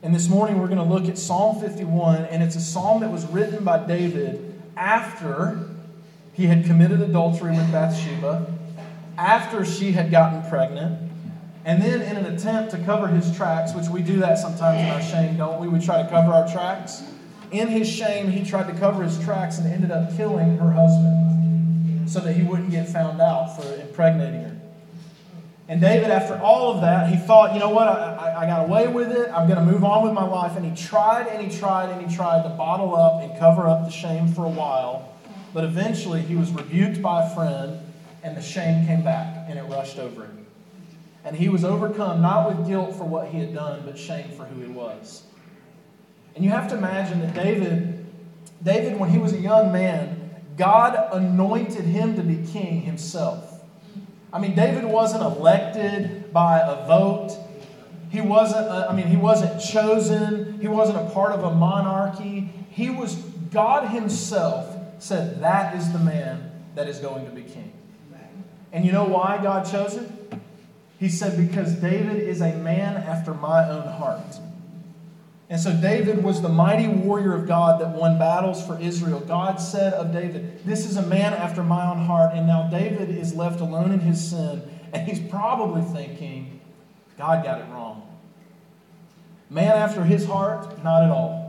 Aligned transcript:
And 0.00 0.14
this 0.14 0.28
morning 0.28 0.60
we're 0.60 0.68
going 0.68 0.78
to 0.78 0.84
look 0.84 1.08
at 1.08 1.18
Psalm 1.18 1.60
51, 1.60 2.26
and 2.26 2.40
it's 2.40 2.54
a 2.54 2.60
psalm 2.60 3.00
that 3.00 3.10
was 3.10 3.26
written 3.26 3.64
by 3.64 3.84
David 3.84 4.54
after 4.76 5.58
he 6.34 6.46
had 6.46 6.64
committed 6.66 7.00
adultery 7.00 7.50
with 7.50 7.72
Bathsheba, 7.72 8.46
after 9.16 9.64
she 9.64 9.90
had 9.90 10.12
gotten 10.12 10.48
pregnant, 10.48 11.10
and 11.64 11.82
then 11.82 12.00
in 12.00 12.16
an 12.16 12.32
attempt 12.32 12.70
to 12.70 12.78
cover 12.84 13.08
his 13.08 13.36
tracks, 13.36 13.74
which 13.74 13.88
we 13.88 14.00
do 14.00 14.20
that 14.20 14.38
sometimes 14.38 14.80
in 14.80 14.88
our 14.88 15.02
shame, 15.02 15.36
don't 15.36 15.60
we? 15.60 15.66
We 15.66 15.84
try 15.84 16.00
to 16.00 16.08
cover 16.08 16.30
our 16.30 16.46
tracks. 16.46 17.02
In 17.50 17.66
his 17.66 17.88
shame, 17.88 18.30
he 18.30 18.44
tried 18.44 18.72
to 18.72 18.78
cover 18.78 19.02
his 19.02 19.18
tracks 19.24 19.58
and 19.58 19.66
ended 19.66 19.90
up 19.90 20.16
killing 20.16 20.58
her 20.58 20.70
husband 20.70 22.08
so 22.08 22.20
that 22.20 22.34
he 22.34 22.44
wouldn't 22.44 22.70
get 22.70 22.88
found 22.88 23.20
out 23.20 23.60
for 23.60 23.74
impregnating 23.80 24.42
her. 24.42 24.57
And 25.68 25.82
David, 25.82 26.10
after 26.10 26.38
all 26.40 26.74
of 26.74 26.80
that, 26.80 27.10
he 27.10 27.16
thought, 27.16 27.52
you 27.52 27.60
know 27.60 27.68
what, 27.68 27.88
I, 27.88 28.14
I, 28.14 28.42
I 28.42 28.46
got 28.46 28.66
away 28.66 28.88
with 28.88 29.12
it. 29.12 29.30
I'm 29.30 29.46
going 29.46 29.58
to 29.58 29.70
move 29.70 29.84
on 29.84 30.02
with 30.02 30.14
my 30.14 30.24
life. 30.24 30.56
And 30.56 30.64
he 30.64 30.74
tried 30.74 31.26
and 31.26 31.46
he 31.46 31.58
tried 31.58 31.90
and 31.90 32.08
he 32.08 32.16
tried 32.16 32.42
to 32.44 32.48
bottle 32.48 32.96
up 32.96 33.22
and 33.22 33.38
cover 33.38 33.68
up 33.68 33.84
the 33.84 33.90
shame 33.90 34.32
for 34.32 34.46
a 34.46 34.48
while. 34.48 35.14
But 35.52 35.64
eventually 35.64 36.22
he 36.22 36.36
was 36.36 36.50
rebuked 36.52 37.02
by 37.02 37.26
a 37.26 37.34
friend 37.34 37.80
and 38.22 38.34
the 38.34 38.40
shame 38.40 38.86
came 38.86 39.04
back 39.04 39.46
and 39.48 39.58
it 39.58 39.62
rushed 39.64 39.98
over 39.98 40.22
him. 40.22 40.46
And 41.24 41.36
he 41.36 41.50
was 41.50 41.64
overcome 41.64 42.22
not 42.22 42.48
with 42.48 42.66
guilt 42.66 42.96
for 42.96 43.04
what 43.04 43.28
he 43.28 43.38
had 43.38 43.54
done, 43.54 43.82
but 43.84 43.98
shame 43.98 44.30
for 44.30 44.44
who 44.46 44.62
he 44.62 44.68
was. 44.68 45.24
And 46.34 46.42
you 46.44 46.50
have 46.50 46.68
to 46.70 46.78
imagine 46.78 47.20
that 47.20 47.34
David, 47.34 48.06
David, 48.62 48.98
when 48.98 49.10
he 49.10 49.18
was 49.18 49.34
a 49.34 49.38
young 49.38 49.70
man, 49.70 50.30
God 50.56 50.96
anointed 51.12 51.84
him 51.84 52.16
to 52.16 52.22
be 52.22 52.46
king 52.50 52.80
himself. 52.80 53.47
I 54.32 54.38
mean, 54.38 54.54
David 54.54 54.84
wasn't 54.84 55.22
elected 55.22 56.32
by 56.32 56.60
a 56.60 56.86
vote. 56.86 57.36
He 58.10 58.20
wasn't, 58.20 58.66
uh, 58.66 58.86
I 58.88 58.94
mean, 58.94 59.06
he 59.06 59.16
wasn't 59.16 59.60
chosen. 59.60 60.60
He 60.60 60.68
wasn't 60.68 60.98
a 60.98 61.10
part 61.10 61.32
of 61.32 61.44
a 61.44 61.54
monarchy. 61.54 62.50
He 62.70 62.90
was, 62.90 63.14
God 63.50 63.88
Himself 63.88 64.76
said, 64.98 65.40
that 65.40 65.76
is 65.76 65.92
the 65.92 65.98
man 65.98 66.50
that 66.74 66.88
is 66.88 66.98
going 66.98 67.24
to 67.24 67.30
be 67.30 67.42
king. 67.42 67.72
And 68.72 68.84
you 68.84 68.92
know 68.92 69.04
why 69.04 69.40
God 69.42 69.70
chose 69.70 69.94
him? 69.94 70.12
He 70.98 71.08
said, 71.08 71.36
because 71.36 71.74
David 71.74 72.18
is 72.18 72.40
a 72.40 72.54
man 72.56 72.96
after 72.96 73.32
my 73.32 73.68
own 73.68 73.86
heart. 73.86 74.38
And 75.50 75.58
so 75.58 75.72
David 75.74 76.22
was 76.22 76.42
the 76.42 76.48
mighty 76.48 76.88
warrior 76.88 77.34
of 77.34 77.46
God 77.46 77.80
that 77.80 77.96
won 77.96 78.18
battles 78.18 78.64
for 78.66 78.78
Israel. 78.78 79.20
God 79.20 79.56
said 79.56 79.94
of 79.94 80.12
David, 80.12 80.64
This 80.64 80.84
is 80.84 80.96
a 80.96 81.02
man 81.02 81.32
after 81.32 81.62
my 81.62 81.90
own 81.90 82.04
heart. 82.04 82.34
And 82.34 82.46
now 82.46 82.68
David 82.68 83.08
is 83.08 83.34
left 83.34 83.60
alone 83.60 83.92
in 83.92 84.00
his 84.00 84.30
sin. 84.30 84.62
And 84.92 85.08
he's 85.08 85.20
probably 85.20 85.82
thinking, 85.82 86.60
God 87.16 87.44
got 87.44 87.60
it 87.60 87.64
wrong. 87.70 88.02
Man 89.48 89.72
after 89.72 90.04
his 90.04 90.26
heart? 90.26 90.84
Not 90.84 91.04
at 91.04 91.10
all. 91.10 91.48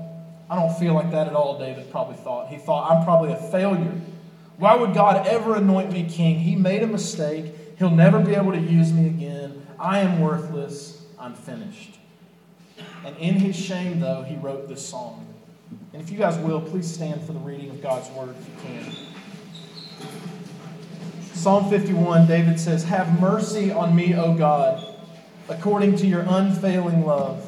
I 0.50 0.56
don't 0.56 0.78
feel 0.80 0.94
like 0.94 1.12
that 1.12 1.28
at 1.28 1.34
all, 1.34 1.60
David 1.60 1.92
probably 1.92 2.16
thought. 2.16 2.48
He 2.48 2.58
thought, 2.58 2.90
I'm 2.90 3.04
probably 3.04 3.34
a 3.34 3.52
failure. 3.52 3.94
Why 4.58 4.76
would 4.76 4.94
God 4.94 5.28
ever 5.28 5.56
anoint 5.56 5.92
me 5.92 6.10
king? 6.10 6.40
He 6.40 6.56
made 6.56 6.82
a 6.82 6.88
mistake. 6.88 7.54
He'll 7.78 7.92
never 7.92 8.20
be 8.20 8.34
able 8.34 8.54
to 8.54 8.60
use 8.60 8.92
me 8.92 9.08
again. 9.08 9.66
I 9.78 10.00
am 10.00 10.22
worthless. 10.22 11.04
I'm 11.20 11.36
finished. 11.36 11.99
And 13.06 13.16
in 13.18 13.36
his 13.36 13.56
shame, 13.56 14.00
though, 14.00 14.24
he 14.24 14.36
wrote 14.38 14.68
this 14.68 14.88
song. 14.88 15.26
And 15.94 16.02
if 16.02 16.10
you 16.12 16.18
guys 16.18 16.38
will, 16.38 16.62
please 16.62 16.92
stand 16.92 17.22
for 17.24 17.34
the 17.34 17.40
reading 17.40 17.70
of 17.70 17.82
God's 17.82 18.10
word 18.12 18.36
if 18.40 18.48
you 18.48 18.54
can. 18.64 18.94
Psalm 21.34 21.70
51, 21.70 22.28
David 22.28 22.60
says, 22.60 22.84
Have 22.84 23.20
mercy 23.22 23.72
on 23.72 23.96
me, 23.96 24.14
O 24.14 24.34
God, 24.34 24.86
according 25.48 25.96
to 25.98 26.08
your 26.08 26.26
unfailing 26.28 27.06
love. 27.06 27.46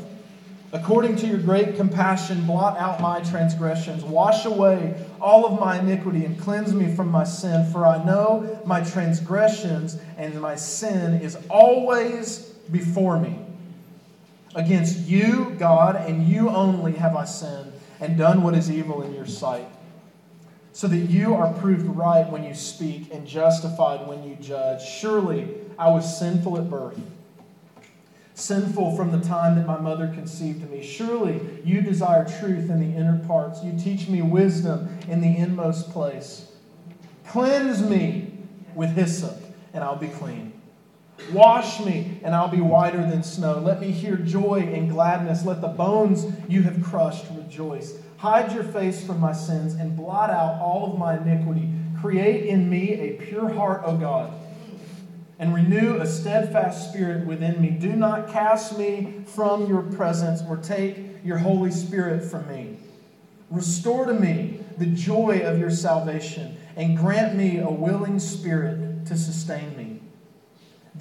According 0.74 1.18
to 1.18 1.28
your 1.28 1.40
great 1.40 1.76
compassion, 1.76 2.46
blot 2.46 2.78
out 2.78 3.02
my 3.02 3.20
transgressions. 3.20 4.06
Wash 4.06 4.46
away 4.46 5.06
all 5.20 5.46
of 5.46 5.60
my 5.60 5.80
iniquity 5.80 6.24
and 6.24 6.40
cleanse 6.40 6.74
me 6.74 6.96
from 6.96 7.10
my 7.10 7.26
sin. 7.26 7.70
For 7.74 7.86
I 7.86 8.02
know 8.06 8.62
my 8.66 8.82
transgressions 8.82 9.98
and 10.18 10.40
my 10.40 10.56
sin 10.56 11.20
is 11.20 11.38
always 11.50 12.54
before 12.72 13.20
me. 13.20 13.38
Against 14.54 15.08
you, 15.08 15.56
God, 15.58 15.96
and 15.96 16.28
you 16.28 16.50
only 16.50 16.94
have 16.94 17.16
I 17.16 17.24
sinned 17.24 17.72
and 18.02 18.18
done 18.18 18.44
what 18.44 18.54
is 18.54 18.70
evil 18.70 19.02
in 19.02 19.14
your 19.14 19.26
sight, 19.26 19.68
so 20.74 20.88
that 20.88 20.98
you 20.98 21.36
are 21.36 21.54
proved 21.54 21.86
right 21.86 22.30
when 22.30 22.44
you 22.44 22.54
speak 22.54 23.14
and 23.14 23.26
justified 23.26 24.08
when 24.08 24.24
you 24.24 24.36
judge. 24.36 24.82
Surely 24.84 25.48
I 25.80 25.90
was 25.90 26.20
sinful 26.20 26.58
at 26.58 26.70
birth, 26.70 27.00
sinful 28.34 28.98
from 28.98 29.12
the 29.12 29.26
time 29.26 29.56
that 29.56 29.66
my 29.66 29.80
mother 29.80 30.08
conceived 30.08 30.70
me. 30.70 30.84
Surely 30.84 31.40
you 31.64 31.82
desire 31.82 32.26
truth 32.26 32.70
in 32.70 32.80
the 32.80 32.98
inner 32.98 33.24
parts. 33.28 33.64
You 33.64 33.78
teach 33.80 34.10
me 34.10 34.22
wisdom 34.22 34.98
in 35.08 35.22
the 35.22 35.38
inmost 35.38 35.92
place. 35.92 36.52
Cleanse 37.28 37.82
me 37.82 38.34
with 38.76 38.90
hyssop, 38.90 39.38
and 39.74 39.84
I'll 39.84 39.96
be 39.96 40.10
clean. 40.10 40.51
Wash 41.32 41.80
me, 41.80 42.20
and 42.24 42.36
I'll 42.36 42.48
be 42.48 42.62
whiter 42.62 42.98
than 42.98 43.24
snow. 43.24 43.60
Let 43.60 43.80
me 43.80 43.92
hear 43.92 44.18
joy 44.18 44.70
and 44.74 44.90
gladness. 44.90 45.46
Let 45.46 45.62
the 45.62 45.68
bones 45.68 46.26
you 46.50 46.64
have 46.64 46.84
crushed 46.84 47.26
rejoice. 47.32 47.94
Hide 48.18 48.52
your 48.52 48.64
face 48.64 49.06
from 49.06 49.20
my 49.20 49.34
sins 49.34 49.74
and 49.74 49.96
blot 49.96 50.30
out 50.30 50.62
all 50.62 50.92
of 50.92 51.00
my 51.00 51.18
iniquity. 51.18 51.70
Create 52.00 52.46
in 52.46 52.70
me 52.70 52.94
a 52.94 53.14
pure 53.14 53.50
heart, 53.50 53.82
O 53.86 53.96
God, 53.98 54.34
and 55.40 55.54
renew 55.54 55.98
a 55.98 56.06
steadfast 56.06 56.90
spirit 56.90 57.26
within 57.26 57.62
me. 57.62 57.70
Do 57.70 57.94
not 57.96 58.30
cast 58.30 58.78
me 58.78 59.24
from 59.26 59.68
your 59.68 59.82
presence 59.82 60.42
or 60.48 60.58
take 60.58 60.98
your 61.24 61.38
Holy 61.38 61.72
Spirit 61.72 62.24
from 62.24 62.48
me. 62.48 62.78
Restore 63.50 64.06
to 64.06 64.14
me 64.14 64.60
the 64.78 64.86
joy 64.86 65.42
of 65.44 65.60
your 65.60 65.72
salvation 65.72 66.58
and 66.76 66.98
grant 66.98 67.36
me 67.36 67.58
a 67.58 67.70
willing 67.70 68.20
spirit 68.20 69.06
to 69.08 69.18
sustain 69.18 69.76
me. 69.76 69.81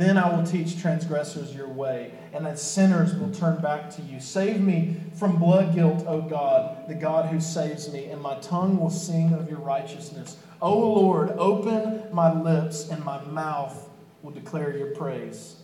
Then 0.00 0.16
I 0.16 0.34
will 0.34 0.46
teach 0.46 0.80
transgressors 0.80 1.54
your 1.54 1.68
way, 1.68 2.12
and 2.32 2.46
that 2.46 2.58
sinners 2.58 3.14
will 3.14 3.30
turn 3.34 3.60
back 3.60 3.90
to 3.96 4.00
you. 4.00 4.18
Save 4.18 4.58
me 4.58 4.96
from 5.12 5.36
blood 5.36 5.74
guilt, 5.74 6.06
O 6.06 6.22
God, 6.22 6.88
the 6.88 6.94
God 6.94 7.26
who 7.26 7.38
saves 7.38 7.92
me, 7.92 8.06
and 8.06 8.18
my 8.18 8.38
tongue 8.38 8.78
will 8.80 8.88
sing 8.88 9.34
of 9.34 9.50
your 9.50 9.58
righteousness. 9.58 10.38
O 10.62 10.74
Lord, 10.74 11.32
open 11.32 12.04
my 12.14 12.32
lips, 12.32 12.88
and 12.88 13.04
my 13.04 13.22
mouth 13.24 13.90
will 14.22 14.30
declare 14.30 14.74
your 14.74 14.94
praise. 14.94 15.56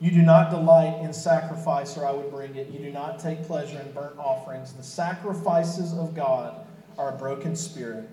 You 0.00 0.12
do 0.12 0.22
not 0.22 0.48
delight 0.50 1.02
in 1.02 1.12
sacrifice, 1.12 1.98
or 1.98 2.06
I 2.06 2.12
would 2.12 2.30
bring 2.30 2.56
it. 2.56 2.68
You 2.68 2.78
do 2.78 2.90
not 2.90 3.18
take 3.18 3.42
pleasure 3.42 3.78
in 3.80 3.92
burnt 3.92 4.18
offerings. 4.18 4.72
The 4.72 4.82
sacrifices 4.82 5.92
of 5.92 6.14
God 6.14 6.66
are 6.96 7.14
a 7.14 7.18
broken 7.18 7.54
spirit, 7.54 8.08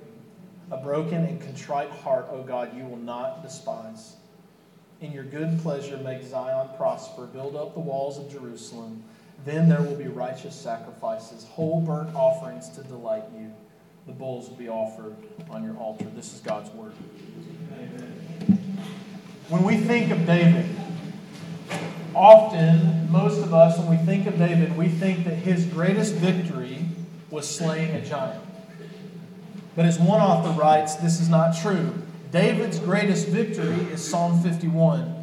a 0.70 0.76
broken 0.76 1.24
and 1.24 1.40
contrite 1.40 1.92
heart, 1.92 2.28
O 2.30 2.44
God, 2.44 2.76
you 2.76 2.84
will 2.84 2.98
not 2.98 3.42
despise. 3.42 4.18
In 5.06 5.12
your 5.12 5.24
good 5.24 5.60
pleasure, 5.62 5.98
make 5.98 6.24
Zion 6.24 6.68
prosper. 6.78 7.28
Build 7.28 7.56
up 7.56 7.76
the 7.76 7.80
walls 7.80 8.18
of 8.18 8.32
Jerusalem. 8.32 9.04
Then 9.46 9.70
there 9.70 9.80
will 9.80 9.96
be 9.96 10.08
righteous 10.08 10.56
sacrifices, 10.56 11.46
whole 11.46 11.80
burnt 11.80 12.16
offerings 12.16 12.70
to 12.70 12.82
delight 12.82 13.26
you. 13.38 13.54
The 14.08 14.14
bulls 14.14 14.50
will 14.50 14.56
be 14.56 14.68
offered 14.68 15.16
on 15.52 15.64
your 15.64 15.78
altar. 15.78 16.06
This 16.16 16.34
is 16.34 16.40
God's 16.40 16.72
word. 16.72 16.94
When 19.50 19.62
we 19.62 19.78
think 19.78 20.10
of 20.10 20.26
David, 20.26 20.66
often, 22.16 23.08
most 23.12 23.44
of 23.44 23.54
us, 23.54 23.78
when 23.78 23.92
we 23.92 23.98
think 23.98 24.26
of 24.26 24.40
David, 24.40 24.76
we 24.76 24.88
think 24.88 25.24
that 25.26 25.36
his 25.36 25.68
greatest 25.68 26.16
victory 26.16 26.80
was 27.30 27.48
slaying 27.48 27.92
a 27.92 28.04
giant. 28.04 28.44
But 29.76 29.86
as 29.86 30.00
one 30.00 30.20
author 30.20 30.60
writes, 30.60 30.96
this 30.96 31.22
is 31.22 31.30
not 31.30 31.56
true. 31.56 31.94
David's 32.36 32.80
greatest 32.80 33.30
victory 33.30 33.80
is 33.94 34.04
Psalm 34.04 34.44
51 34.44 35.16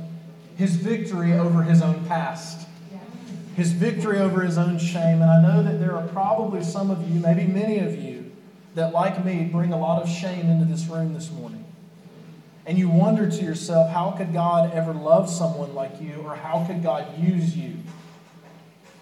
his 0.56 0.77
victory 0.77 1.34
over 1.34 1.62
his 1.62 1.83
own 1.83 2.03
past, 2.06 2.67
his 3.55 3.73
victory 3.73 4.19
over 4.19 4.41
his 4.41 4.56
own 4.56 4.78
shame. 4.78 5.21
And 5.21 5.31
I 5.31 5.43
know 5.43 5.62
that 5.62 5.79
there 5.79 5.94
are 5.94 6.09
probably 6.09 6.62
some 6.62 6.91
of 6.91 7.06
you, 7.11 7.20
maybe 7.20 7.44
many 7.44 7.81
of 7.81 7.99
you, 7.99 8.32
that, 8.75 8.94
like 8.94 9.23
me, 9.26 9.44
bring 9.44 9.75
a 9.75 9.79
lot 9.79 10.03
of 10.03 10.09
shame 10.09 10.49
into 10.49 10.64
this 10.64 10.87
room 10.87 11.12
this 11.12 11.31
morning. 11.31 11.64
And 12.64 12.79
you 12.79 12.88
wonder 12.88 13.29
to 13.29 13.44
yourself, 13.44 13.91
how 13.91 14.12
could 14.12 14.32
God 14.32 14.73
ever 14.73 14.94
love 14.94 15.29
someone 15.29 15.75
like 15.75 16.00
you, 16.00 16.23
or 16.25 16.35
how 16.35 16.64
could 16.67 16.82
God 16.82 17.19
use 17.19 17.55
you? 17.55 17.75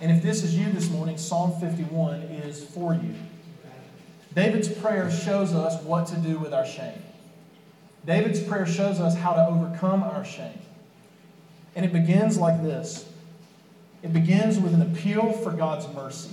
And 0.01 0.11
if 0.11 0.21
this 0.21 0.43
is 0.43 0.57
you 0.57 0.73
this 0.73 0.91
morning, 0.91 1.17
Psalm 1.17 1.61
51 1.61 2.23
is 2.23 2.65
for 2.65 2.93
you. 2.95 3.15
David's 4.35 4.69
prayer 4.69 5.13
shows 5.13 5.55
us 5.55 5.81
what 5.85 6.09
to 6.09 6.17
do 6.17 6.39
with 6.39 6.53
our 6.53 6.67
shame. 6.67 7.03
David's 8.07 8.41
prayer 8.41 8.67
shows 8.67 9.01
us 9.01 9.17
how 9.17 9.35
to 9.35 9.47
overcome 9.47 10.03
our 10.03 10.25
shame. 10.25 10.59
And 11.77 11.85
it 11.85 11.93
begins 11.93 12.39
like 12.39 12.63
this 12.63 13.07
it 14.03 14.13
begins 14.13 14.59
with 14.59 14.75
an 14.75 14.83
appeal 14.83 15.33
for 15.33 15.51
God's 15.51 15.87
mercy. 15.95 16.31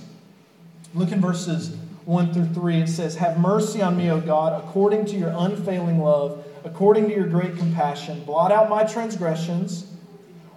Look 0.94 1.12
in 1.12 1.20
verses 1.20 1.76
1 2.06 2.32
through 2.32 2.46
3. 2.46 2.82
It 2.82 2.88
says, 2.88 3.16
Have 3.16 3.38
mercy 3.38 3.82
on 3.82 3.96
me, 3.96 4.10
O 4.10 4.20
God, 4.20 4.62
according 4.64 5.04
to 5.06 5.16
your 5.16 5.34
unfailing 5.36 6.00
love, 6.02 6.46
according 6.64 7.08
to 7.08 7.14
your 7.14 7.26
great 7.26 7.58
compassion. 7.58 8.24
Blot 8.24 8.50
out 8.50 8.70
my 8.70 8.84
transgressions, 8.84 9.86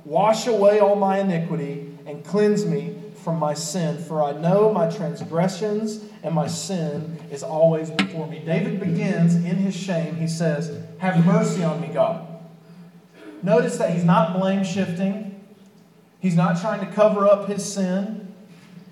wash 0.06 0.48
away 0.48 0.80
all 0.80 0.96
my 0.96 1.20
iniquity, 1.20 1.98
and 2.06 2.24
cleanse 2.24 2.66
me 2.66 2.96
from 3.24 3.38
my 3.38 3.54
sin, 3.54 3.98
for 3.98 4.24
I 4.24 4.32
know 4.32 4.72
my 4.72 4.90
transgressions 4.90 6.04
and 6.24 6.34
my 6.34 6.48
sin 6.48 7.20
is 7.32 7.44
always 7.44 7.92
before 7.92 8.28
me. 8.28 8.40
David 8.40 8.80
begins 8.80 9.36
in 9.36 9.58
his 9.58 9.76
shame. 9.76 10.16
He 10.16 10.28
says, 10.28 10.84
Have 11.02 11.26
mercy 11.26 11.64
on 11.64 11.82
me, 11.82 11.88
God. 11.88 12.28
Notice 13.42 13.80
that 13.80 13.92
he's 13.92 14.04
not 14.04 14.40
blame 14.40 14.64
shifting, 14.64 15.44
he's 16.20 16.36
not 16.36 16.62
trying 16.62 16.80
to 16.80 16.92
cover 16.94 17.28
up 17.28 17.48
his 17.48 17.66
sin. 17.66 18.20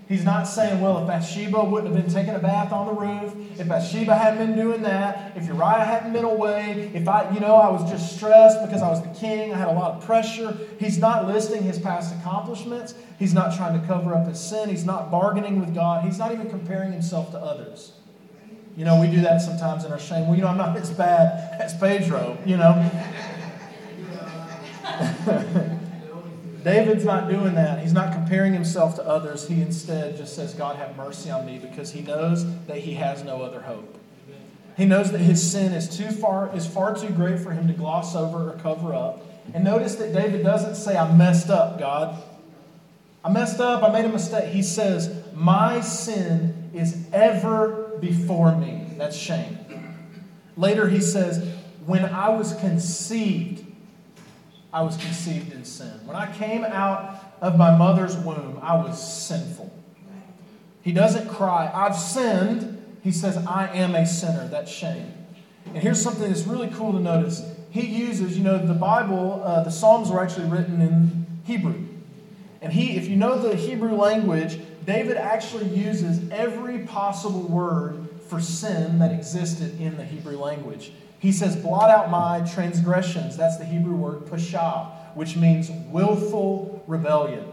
He's 0.08 0.26
not 0.26 0.48
saying, 0.48 0.82
well, 0.82 0.98
if 0.98 1.08
Bathsheba 1.08 1.64
wouldn't 1.64 1.94
have 1.94 2.04
been 2.04 2.12
taking 2.12 2.34
a 2.34 2.40
bath 2.40 2.72
on 2.72 2.88
the 2.88 2.94
roof, 2.94 3.60
if 3.60 3.68
Bathsheba 3.68 4.16
hadn't 4.16 4.40
been 4.40 4.58
doing 4.58 4.82
that, 4.82 5.38
if 5.38 5.46
Uriah 5.46 5.86
hadn't 5.86 6.14
been 6.14 6.26
away, 6.26 6.90
if 6.96 7.08
I, 7.08 7.30
you 7.30 7.40
know, 7.40 7.54
I 7.54 7.70
was 7.70 7.88
just 7.92 8.16
stressed 8.16 8.60
because 8.66 8.82
I 8.82 8.90
was 8.90 9.04
the 9.04 9.20
king, 9.20 9.54
I 9.54 9.58
had 9.60 9.68
a 9.68 9.74
lot 9.74 9.98
of 9.98 10.04
pressure. 10.04 10.58
He's 10.80 10.98
not 10.98 11.28
listing 11.28 11.62
his 11.62 11.78
past 11.78 12.16
accomplishments. 12.16 12.96
He's 13.20 13.36
not 13.36 13.56
trying 13.56 13.80
to 13.80 13.86
cover 13.86 14.16
up 14.16 14.28
his 14.28 14.40
sin. 14.40 14.68
He's 14.70 14.84
not 14.84 15.12
bargaining 15.12 15.60
with 15.60 15.76
God. 15.76 16.04
He's 16.04 16.18
not 16.18 16.32
even 16.32 16.50
comparing 16.50 16.92
himself 16.92 17.30
to 17.30 17.38
others. 17.38 17.92
You 18.80 18.86
know, 18.86 18.98
we 18.98 19.08
do 19.08 19.20
that 19.24 19.42
sometimes 19.42 19.84
in 19.84 19.92
our 19.92 20.00
shame. 20.00 20.26
Well, 20.26 20.38
you 20.38 20.42
know, 20.42 20.48
I'm 20.48 20.56
not 20.56 20.78
as 20.78 20.90
bad 20.90 21.60
as 21.60 21.78
Pedro, 21.78 22.38
you 22.46 22.56
know. 22.56 22.90
David's 26.64 27.04
not 27.04 27.28
doing 27.28 27.56
that. 27.56 27.82
He's 27.82 27.92
not 27.92 28.14
comparing 28.14 28.54
himself 28.54 28.96
to 28.96 29.06
others. 29.06 29.46
He 29.50 29.62
instead 29.62 30.16
just 30.16 30.34
says, 30.34 30.54
God, 30.54 30.78
have 30.78 30.96
mercy 30.96 31.30
on 31.30 31.46
me 31.46 31.58
because 31.58 31.92
he 31.92 32.00
knows 32.00 32.46
that 32.68 32.78
he 32.78 32.94
has 32.94 33.22
no 33.22 33.42
other 33.42 33.60
hope. 33.60 33.98
He 34.78 34.86
knows 34.86 35.12
that 35.12 35.20
his 35.20 35.46
sin 35.46 35.74
is 35.74 35.98
too 35.98 36.10
far 36.10 36.56
is 36.56 36.66
far 36.66 36.96
too 36.96 37.10
great 37.10 37.40
for 37.40 37.52
him 37.52 37.68
to 37.68 37.74
gloss 37.74 38.16
over 38.16 38.50
or 38.50 38.54
cover 38.60 38.94
up. 38.94 39.26
And 39.54 39.66
notice 39.66 39.96
that 39.96 40.14
David 40.14 40.46
doesn't 40.46 40.76
say, 40.76 40.96
I 40.96 41.14
messed 41.14 41.50
up, 41.50 41.80
God. 41.80 42.24
I 43.26 43.30
messed 43.30 43.60
up, 43.60 43.84
I 43.84 43.92
made 43.92 44.06
a 44.06 44.10
mistake. 44.10 44.54
He 44.54 44.64
says, 44.64 45.14
My 45.36 45.82
sin 45.82 46.72
is 46.74 47.06
ever 47.12 47.79
before 48.02 48.56
me. 48.56 48.88
That's 48.98 49.16
shame. 49.16 49.58
Later 50.56 50.90
he 50.90 51.02
says, 51.02 51.56
When 51.86 52.06
I 52.06 52.30
was 52.30 52.54
conceived, 52.56 53.66
I 54.72 54.82
was 54.82 54.98
conceived 54.98 55.54
in 55.54 55.66
sin. 55.66 56.00
When 56.06 56.16
I 56.16 56.32
came 56.34 56.64
out 56.64 57.34
of 57.42 57.58
my 57.58 57.76
mother's 57.76 58.16
womb, 58.18 58.60
I 58.62 58.76
was 58.76 59.02
sinful. 59.02 59.74
He 60.82 60.92
doesn't 60.92 61.28
cry, 61.30 61.72
I've 61.74 61.96
sinned. 61.96 62.76
He 63.02 63.12
says, 63.12 63.38
I 63.38 63.68
am 63.68 63.96
a 63.96 64.06
sinner. 64.06 64.48
That's 64.50 64.72
shame. 64.72 65.14
And 65.68 65.78
here's 65.78 66.02
something 66.02 66.28
that's 66.28 66.46
really 66.46 66.70
cool 66.70 66.92
to 66.92 67.00
notice. 67.00 67.44
He 67.70 67.86
uses, 67.86 68.38
you 68.38 68.44
know, 68.44 68.58
the 68.58 68.74
Bible, 68.74 69.42
uh, 69.44 69.64
the 69.64 69.70
Psalms 69.70 70.10
were 70.10 70.22
actually 70.22 70.50
written 70.50 70.82
in 70.82 71.28
Hebrew. 71.46 71.86
And 72.62 72.74
he, 72.74 72.98
if 72.98 73.08
you 73.08 73.16
know 73.16 73.40
the 73.40 73.56
Hebrew 73.56 73.96
language, 73.96 74.60
David 74.90 75.18
actually 75.18 75.68
uses 75.68 76.20
every 76.32 76.80
possible 76.80 77.44
word 77.44 78.10
for 78.28 78.42
sin 78.42 78.98
that 78.98 79.12
existed 79.12 79.80
in 79.80 79.96
the 79.98 80.04
Hebrew 80.04 80.36
language. 80.36 80.92
He 81.20 81.32
says, 81.32 81.56
Blot 81.56 81.92
out 81.92 82.10
my 82.10 82.40
transgressions. 82.52 83.38
That's 83.38 83.58
the 83.58 83.66
Hebrew 83.66 83.94
word 83.94 84.22
pashah, 84.22 85.16
which 85.16 85.36
means 85.36 85.70
willful 85.92 86.84
rebellion. 86.88 87.46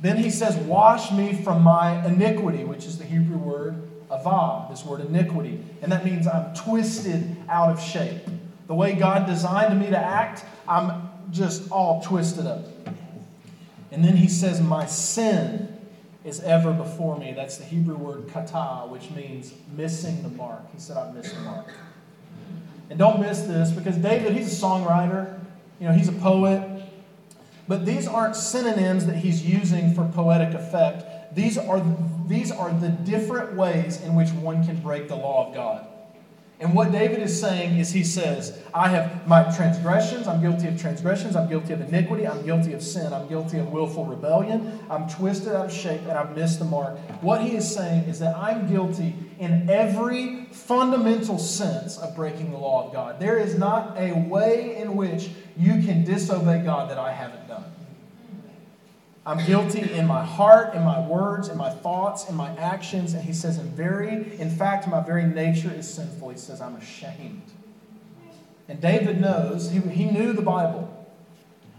Then 0.00 0.16
he 0.16 0.30
says, 0.30 0.54
Wash 0.58 1.10
me 1.10 1.34
from 1.34 1.62
my 1.62 2.06
iniquity, 2.06 2.62
which 2.62 2.86
is 2.86 2.98
the 2.98 3.04
Hebrew 3.04 3.38
word 3.38 3.90
avah, 4.08 4.70
this 4.70 4.84
word 4.84 5.00
iniquity. 5.00 5.60
And 5.82 5.90
that 5.90 6.04
means 6.04 6.28
I'm 6.28 6.54
twisted 6.54 7.36
out 7.48 7.70
of 7.70 7.82
shape. 7.82 8.22
The 8.68 8.76
way 8.76 8.92
God 8.92 9.26
designed 9.26 9.80
me 9.80 9.90
to 9.90 9.98
act, 9.98 10.44
I'm 10.68 11.10
just 11.32 11.68
all 11.72 12.00
twisted 12.00 12.46
up. 12.46 12.64
And 13.90 14.04
then 14.04 14.16
he 14.16 14.28
says, 14.28 14.60
My 14.60 14.86
sin 14.86 15.77
is 16.28 16.40
ever 16.40 16.72
before 16.72 17.18
me. 17.18 17.32
That's 17.32 17.56
the 17.56 17.64
Hebrew 17.64 17.96
word 17.96 18.30
kata, 18.32 18.86
which 18.88 19.10
means 19.10 19.52
missing 19.76 20.22
the 20.22 20.28
mark. 20.28 20.70
He 20.72 20.78
said, 20.78 20.96
I've 20.96 21.14
missed 21.14 21.34
the 21.34 21.40
mark. 21.40 21.66
And 22.90 22.98
don't 22.98 23.20
miss 23.20 23.42
this 23.42 23.70
because 23.70 23.96
David, 23.96 24.34
he's 24.34 24.52
a 24.52 24.64
songwriter, 24.64 25.40
you 25.80 25.88
know, 25.88 25.92
he's 25.92 26.08
a 26.08 26.12
poet. 26.12 26.82
But 27.66 27.84
these 27.84 28.06
aren't 28.06 28.36
synonyms 28.36 29.06
that 29.06 29.16
he's 29.16 29.44
using 29.44 29.94
for 29.94 30.04
poetic 30.14 30.54
effect. 30.54 31.34
These 31.34 31.58
are, 31.58 31.82
these 32.26 32.50
are 32.50 32.72
the 32.72 32.88
different 32.88 33.54
ways 33.54 34.00
in 34.02 34.14
which 34.14 34.30
one 34.30 34.64
can 34.64 34.80
break 34.80 35.08
the 35.08 35.16
law 35.16 35.48
of 35.48 35.54
God. 35.54 35.87
And 36.60 36.74
what 36.74 36.90
David 36.90 37.20
is 37.20 37.40
saying 37.40 37.78
is 37.78 37.92
he 37.92 38.02
says, 38.02 38.60
I 38.74 38.88
have 38.88 39.28
my 39.28 39.44
transgressions, 39.54 40.26
I'm 40.26 40.40
guilty 40.40 40.66
of 40.66 40.80
transgressions, 40.80 41.36
I'm 41.36 41.48
guilty 41.48 41.72
of 41.72 41.80
iniquity, 41.80 42.26
I'm 42.26 42.44
guilty 42.44 42.72
of 42.72 42.82
sin, 42.82 43.12
I'm 43.12 43.28
guilty 43.28 43.58
of 43.58 43.68
willful 43.68 44.04
rebellion, 44.06 44.80
I'm 44.90 45.08
twisted 45.08 45.54
out 45.54 45.66
of 45.66 45.72
shape, 45.72 46.00
and 46.02 46.12
I've 46.12 46.34
missed 46.34 46.58
the 46.58 46.64
mark. 46.64 46.98
What 47.22 47.42
he 47.42 47.54
is 47.54 47.72
saying 47.72 48.04
is 48.04 48.18
that 48.18 48.36
I'm 48.36 48.68
guilty 48.68 49.14
in 49.38 49.70
every 49.70 50.46
fundamental 50.46 51.38
sense 51.38 51.96
of 51.96 52.16
breaking 52.16 52.50
the 52.50 52.58
law 52.58 52.88
of 52.88 52.92
God. 52.92 53.20
There 53.20 53.38
is 53.38 53.56
not 53.56 53.96
a 53.96 54.12
way 54.12 54.78
in 54.78 54.96
which 54.96 55.30
you 55.56 55.80
can 55.84 56.02
disobey 56.02 56.64
God 56.64 56.90
that 56.90 56.98
I 56.98 57.12
haven't 57.12 57.46
done. 57.46 57.64
I'm 59.28 59.44
guilty 59.44 59.92
in 59.92 60.06
my 60.06 60.24
heart, 60.24 60.74
in 60.74 60.82
my 60.82 61.06
words, 61.06 61.48
in 61.48 61.58
my 61.58 61.68
thoughts, 61.68 62.30
in 62.30 62.34
my 62.34 62.48
actions. 62.56 63.12
And 63.12 63.22
he 63.22 63.34
says, 63.34 63.58
in 63.58 63.68
very, 63.72 64.40
in 64.40 64.48
fact, 64.48 64.88
my 64.88 65.02
very 65.02 65.24
nature 65.24 65.70
is 65.70 65.92
sinful. 65.92 66.30
He 66.30 66.38
says, 66.38 66.62
I'm 66.62 66.76
ashamed. 66.76 67.42
And 68.68 68.80
David 68.80 69.20
knows, 69.20 69.70
he, 69.70 69.80
he 69.80 70.06
knew 70.06 70.32
the 70.32 70.40
Bible. 70.40 71.06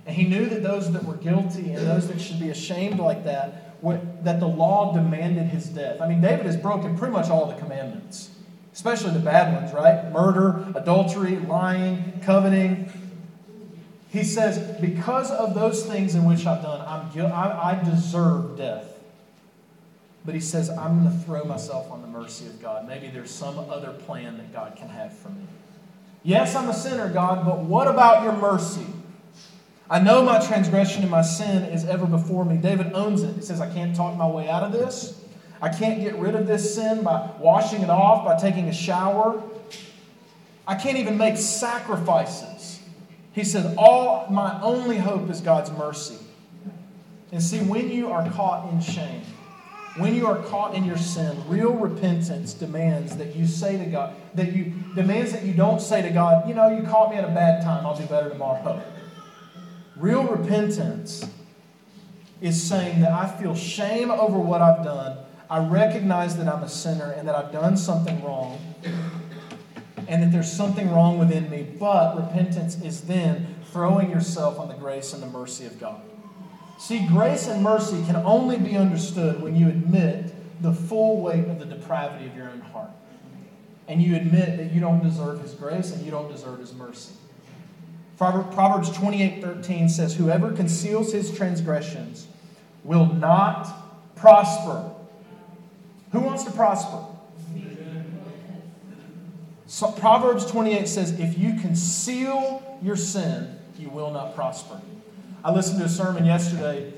And 0.06 0.16
he 0.16 0.26
knew 0.26 0.46
that 0.46 0.62
those 0.62 0.92
that 0.92 1.04
were 1.04 1.16
guilty 1.16 1.72
and 1.72 1.88
those 1.88 2.08
that 2.10 2.22
should 2.22 2.40
be 2.40 2.52
ashamed 2.52 3.00
like 3.00 3.24
that, 3.24 3.76
were, 3.82 4.00
that 4.22 4.40
the 4.40 4.48
law 4.48 4.94
demanded 4.94 5.48
his 5.48 5.70
death. 5.70 6.02
I 6.02 6.08
mean, 6.08 6.22
David 6.22 6.46
has 6.46 6.56
broken 6.56 6.96
pretty 7.00 7.14
much 7.14 7.32
all 7.32 7.48
the 7.48 7.56
commandments, 7.56 8.30
especially 8.74 9.14
the 9.14 9.20
bad 9.20 9.56
ones, 9.56 9.74
right? 9.74 10.12
Murder, 10.12 10.72
adultery, 10.76 11.38
lying, 11.38 12.22
coveting, 12.24 12.92
he 14.10 14.24
says, 14.24 14.80
Because 14.82 15.32
of 15.32 15.54
those 15.54 15.86
things 15.86 16.16
in 16.16 16.26
which 16.26 16.46
I've 16.46 16.62
done, 16.62 16.82
I'm, 16.82 17.32
I, 17.32 17.72
I 17.72 17.84
deserve 17.84 18.58
death. 18.58 18.86
But 20.26 20.34
he 20.34 20.42
says, 20.42 20.70
I'm 20.70 21.04
going 21.04 21.18
to 21.18 21.26
throw 21.26 21.44
myself 21.46 21.92
on 21.92 22.02
the 22.02 22.08
mercy 22.08 22.48
of 22.48 22.62
God. 22.62 22.88
Maybe 22.88 23.08
there's 23.08 23.32
some 23.32 23.58
other 23.58 23.92
plan 23.92 24.38
that 24.38 24.52
God 24.52 24.76
can 24.76 24.90
have 24.90 25.18
for 25.18 25.30
me. 25.30 25.44
Yes, 26.24 26.56
I'm 26.56 26.70
a 26.70 26.74
sinner, 26.74 27.08
God, 27.08 27.46
but 27.46 27.60
what 27.60 27.88
about 27.88 28.24
your 28.24 28.34
mercy? 28.34 28.86
I 29.90 30.00
know 30.00 30.22
my 30.22 30.46
transgression 30.46 31.02
and 31.02 31.10
my 31.10 31.22
sin 31.22 31.64
is 31.64 31.86
ever 31.86 32.06
before 32.06 32.46
me. 32.46 32.58
David 32.58 32.92
owns 32.94 33.24
it. 33.24 33.36
He 33.36 33.42
says, 33.42 33.62
I 33.62 33.72
can't 33.74 33.96
talk 33.96 34.18
my 34.18 34.28
way 34.28 34.50
out 34.50 34.64
of 34.64 34.72
this. 34.72 35.20
I 35.62 35.70
can't 35.70 36.02
get 36.02 36.16
rid 36.16 36.36
of 36.36 36.46
this 36.46 36.76
sin 36.76 37.04
by 37.04 37.32
washing 37.40 37.82
it 37.82 37.90
off, 37.90 38.26
by 38.26 38.38
taking 38.38 38.68
a 38.70 38.74
shower. 38.74 39.42
I 40.68 40.76
can't 40.76 40.98
even 40.98 41.18
make 41.18 41.38
sacrifices 41.38 42.79
he 43.40 43.46
said, 43.46 43.76
All 43.78 44.28
my 44.30 44.62
only 44.62 44.98
hope 44.98 45.30
is 45.30 45.40
God's 45.40 45.72
mercy. 45.72 46.18
And 47.32 47.42
see, 47.42 47.60
when 47.60 47.90
you 47.90 48.12
are 48.12 48.30
caught 48.32 48.72
in 48.72 48.82
shame, 48.82 49.22
when 49.98 50.14
you 50.14 50.28
are 50.28 50.38
caught 50.44 50.76
in 50.76 50.84
your 50.84 50.98
sin, 50.98 51.42
real 51.48 51.74
repentance 51.74 52.54
demands 52.54 53.18
that 53.18 53.36
you 53.36 53.48
say 53.48 53.78
to 53.78 53.86
God, 53.86 54.16
that 54.36 54.54
you 54.54 54.74
demands 54.96 55.32
that 55.32 55.44
you 55.44 55.54
don't 55.54 55.82
say 55.82 56.02
to 56.02 56.10
God, 56.10 56.48
you 56.48 56.54
know, 56.54 56.70
you 56.70 56.86
caught 56.88 57.12
me 57.12 57.18
at 57.18 57.24
a 57.24 57.28
bad 57.34 57.64
time, 57.64 57.86
I'll 57.86 57.98
do 57.98 58.06
better 58.06 58.30
tomorrow. 58.30 58.82
Real 59.96 60.24
repentance 60.24 61.26
is 62.42 62.62
saying 62.62 63.02
that 63.02 63.12
I 63.12 63.28
feel 63.28 63.56
shame 63.56 64.12
over 64.12 64.38
what 64.38 64.62
I've 64.62 64.84
done. 64.84 65.18
I 65.50 65.60
recognize 65.60 66.38
that 66.38 66.48
I'm 66.48 66.64
a 66.64 66.70
sinner 66.70 67.12
and 67.12 67.28
that 67.28 67.36
I've 67.36 67.52
done 67.52 67.76
something 67.76 68.24
wrong 68.24 68.60
and 70.10 70.24
that 70.24 70.32
there's 70.32 70.52
something 70.52 70.92
wrong 70.92 71.20
within 71.20 71.50
me. 71.50 71.64
But 71.80 72.18
repentance 72.18 72.82
is 72.82 73.02
then 73.02 73.56
throwing 73.72 74.10
yourself 74.10 74.60
on 74.60 74.68
the 74.68 74.74
grace 74.74 75.14
and 75.14 75.22
the 75.22 75.28
mercy 75.28 75.66
of 75.66 75.80
God. 75.80 76.02
See, 76.80 77.06
grace 77.08 77.48
and 77.48 77.62
mercy 77.62 78.04
can 78.06 78.16
only 78.18 78.58
be 78.58 78.76
understood 78.76 79.42
when 79.42 79.56
you 79.56 79.70
admit 79.70 80.34
the 80.62 80.74
full 80.74 81.22
weight 81.22 81.48
of 81.48 81.60
the 81.60 81.66
depravity 81.66 82.26
of 82.26 82.36
your 82.36 82.50
own 82.50 82.62
heart. 82.62 82.90
And 83.88 84.02
you 84.02 84.16
admit 84.16 84.58
that 84.58 84.72
you 84.72 84.82
don't 84.82 85.04
deserve 85.04 85.42
His 85.42 85.54
grace 85.54 85.92
and 85.92 86.04
you 86.04 86.12
don't 86.12 86.32
deserve 86.32 86.60
His 86.60 86.74
mercy. 86.74 87.14
Proverbs 88.18 88.90
28 88.92 89.42
13 89.42 89.88
says, 89.88 90.16
Whoever 90.16 90.52
conceals 90.52 91.14
his 91.14 91.36
transgressions 91.36 92.28
will 92.84 93.06
not 93.06 94.16
prosper. 94.18 94.92
Who 96.12 96.20
wants 96.20 96.44
to 96.44 96.52
prosper? 96.52 97.06
So 99.70 99.92
Proverbs 99.92 100.48
28 100.48 100.88
says, 100.88 101.20
If 101.20 101.38
you 101.38 101.54
conceal 101.54 102.80
your 102.82 102.96
sin, 102.96 103.56
you 103.78 103.92
will 103.92 104.10
not 104.10 104.34
prosper. 104.34 104.82
I 105.44 105.52
listened 105.52 105.78
to 105.78 105.86
a 105.86 105.90
sermon 105.90 106.26
yesterday, 106.26 106.92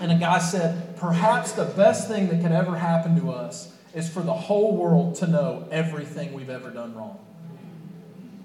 and 0.00 0.12
a 0.12 0.14
guy 0.14 0.38
said, 0.38 0.96
Perhaps 0.96 1.52
the 1.52 1.64
best 1.64 2.06
thing 2.06 2.28
that 2.28 2.40
could 2.40 2.52
ever 2.52 2.76
happen 2.76 3.20
to 3.20 3.32
us 3.32 3.74
is 3.92 4.08
for 4.08 4.22
the 4.22 4.32
whole 4.32 4.76
world 4.76 5.16
to 5.16 5.26
know 5.26 5.66
everything 5.72 6.32
we've 6.32 6.48
ever 6.48 6.70
done 6.70 6.94
wrong. 6.94 7.18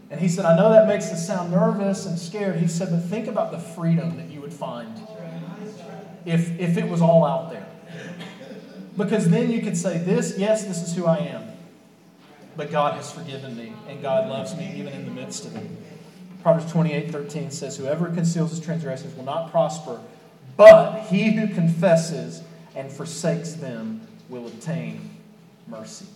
And 0.10 0.20
he 0.20 0.28
said, 0.28 0.46
I 0.46 0.58
know 0.58 0.72
that 0.72 0.88
makes 0.88 1.12
us 1.12 1.28
sound 1.28 1.52
nervous 1.52 2.08
and 2.08 2.18
scared. 2.18 2.56
He 2.56 2.68
said, 2.68 2.90
but 2.90 3.04
think 3.04 3.28
about 3.28 3.52
the 3.52 3.60
freedom 3.60 4.18
that 4.18 4.32
you 4.32 4.42
would 4.42 4.54
find 4.54 5.00
if, 6.26 6.60
if 6.60 6.78
it 6.78 6.90
was 6.90 7.04
all 7.04 7.24
out 7.24 7.52
there. 7.52 7.68
Because 8.98 9.30
then 9.30 9.52
you 9.52 9.62
could 9.62 9.78
say, 9.78 10.00
This, 10.00 10.34
yes, 10.36 10.66
this 10.66 10.82
is 10.82 10.96
who 10.96 11.06
I 11.06 11.18
am. 11.18 11.47
But 12.58 12.72
God 12.72 12.96
has 12.96 13.12
forgiven 13.12 13.56
me, 13.56 13.72
and 13.88 14.02
God 14.02 14.28
loves 14.28 14.56
me 14.56 14.74
even 14.76 14.92
in 14.92 15.06
the 15.06 15.12
midst 15.12 15.46
of 15.46 15.56
it. 15.56 15.70
Proverbs 16.42 16.72
28 16.72 17.12
13 17.12 17.52
says, 17.52 17.78
Whoever 17.78 18.08
conceals 18.08 18.50
his 18.50 18.60
transgressions 18.60 19.16
will 19.16 19.26
not 19.26 19.52
prosper, 19.52 20.02
but 20.58 21.02
he 21.04 21.32
who 21.32 21.48
confesses 21.54 22.42
and 22.76 22.92
forsakes 22.92 23.54
them 23.54 24.02
will 24.28 24.48
obtain 24.48 25.10
mercy. 25.68 26.08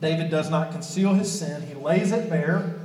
David 0.00 0.30
does 0.30 0.50
not 0.50 0.72
conceal 0.72 1.14
his 1.14 1.30
sin, 1.30 1.62
he 1.62 1.74
lays 1.74 2.10
it 2.10 2.28
bare. 2.28 2.80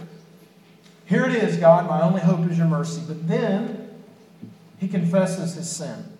Here 1.05 1.25
it 1.25 1.35
is, 1.35 1.57
God, 1.57 1.89
my 1.89 2.01
only 2.01 2.21
hope 2.21 2.49
is 2.49 2.57
your 2.57 2.67
mercy. 2.67 3.01
But 3.05 3.27
then 3.27 3.89
he 4.79 4.87
confesses 4.87 5.55
his 5.55 5.69
sin. 5.69 6.10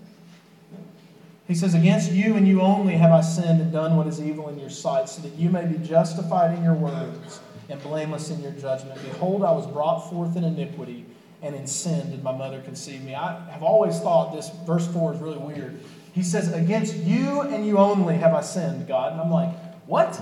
He 1.52 1.56
says, 1.56 1.74
Against 1.74 2.14
you 2.14 2.36
and 2.36 2.48
you 2.48 2.62
only 2.62 2.94
have 2.94 3.12
I 3.12 3.20
sinned 3.20 3.60
and 3.60 3.74
done 3.74 3.98
what 3.98 4.08
is 4.08 4.22
evil 4.22 4.48
in 4.48 4.58
your 4.58 4.70
sight, 4.70 5.10
so 5.10 5.22
that 5.24 5.34
you 5.34 5.50
may 5.50 5.66
be 5.66 5.78
justified 5.86 6.58
in 6.58 6.64
your 6.64 6.76
words 6.76 7.42
and 7.68 7.84
blameless 7.84 8.30
in 8.30 8.42
your 8.42 8.54
judgment. 8.54 9.04
Behold, 9.04 9.44
I 9.44 9.52
was 9.52 9.68
brought 9.68 10.10
forth 10.10 10.38
in 10.38 10.46
iniquity, 10.46 11.06
and 11.42 11.54
in 11.54 11.68
sin 11.68 12.12
did 12.12 12.24
my 12.24 12.32
mother 12.32 12.62
conceive 12.62 13.04
me. 13.04 13.16
I 13.16 13.38
have 13.50 13.64
always 13.64 14.00
thought 14.00 14.34
this 14.34 14.50
verse 14.66 14.88
4 14.94 15.16
is 15.16 15.20
really 15.20 15.40
weird. 15.40 15.78
He 16.14 16.24
says, 16.24 16.54
Against 16.54 16.96
you 16.96 17.42
and 17.42 17.68
you 17.68 17.80
only 17.80 18.16
have 18.16 18.34
I 18.34 18.40
sinned, 18.40 18.88
God. 18.88 19.12
And 19.12 19.20
I'm 19.20 19.30
like, 19.30 19.54
What? 19.88 20.16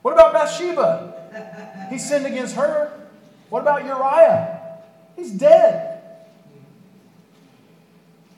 What 0.00 0.14
about 0.14 0.32
Bathsheba? 0.32 1.88
He 1.90 1.98
sinned 1.98 2.24
against 2.24 2.56
her. 2.56 2.90
What 3.50 3.60
about 3.60 3.84
Uriah? 3.84 4.78
He's 5.14 5.30
dead. 5.30 6.00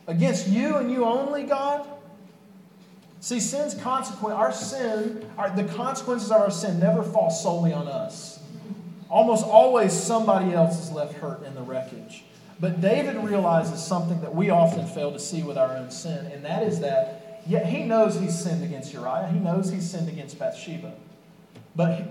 Against 0.08 0.48
you 0.48 0.78
and 0.78 0.90
you 0.90 1.04
only, 1.04 1.44
God? 1.44 1.92
See, 3.26 3.40
sin's 3.40 3.74
consequence, 3.74 4.36
our 4.36 4.52
sin, 4.52 5.28
our, 5.36 5.50
the 5.50 5.64
consequences 5.64 6.30
of 6.30 6.40
our 6.42 6.50
sin 6.52 6.78
never 6.78 7.02
fall 7.02 7.28
solely 7.28 7.72
on 7.72 7.88
us. 7.88 8.38
Almost 9.10 9.44
always 9.44 9.92
somebody 9.92 10.54
else 10.54 10.80
is 10.80 10.92
left 10.92 11.14
hurt 11.14 11.42
in 11.42 11.56
the 11.56 11.62
wreckage. 11.62 12.22
But 12.60 12.80
David 12.80 13.16
realizes 13.16 13.84
something 13.84 14.20
that 14.20 14.32
we 14.32 14.50
often 14.50 14.86
fail 14.86 15.10
to 15.10 15.18
see 15.18 15.42
with 15.42 15.58
our 15.58 15.76
own 15.76 15.90
sin, 15.90 16.26
and 16.26 16.44
that 16.44 16.62
is 16.62 16.78
that 16.82 17.42
yet 17.48 17.66
he 17.66 17.82
knows 17.82 18.16
he's 18.16 18.38
sinned 18.38 18.62
against 18.62 18.92
Uriah, 18.92 19.28
he 19.32 19.40
knows 19.40 19.72
he's 19.72 19.90
sinned 19.90 20.08
against 20.08 20.38
Bathsheba. 20.38 20.94
But 21.74 22.02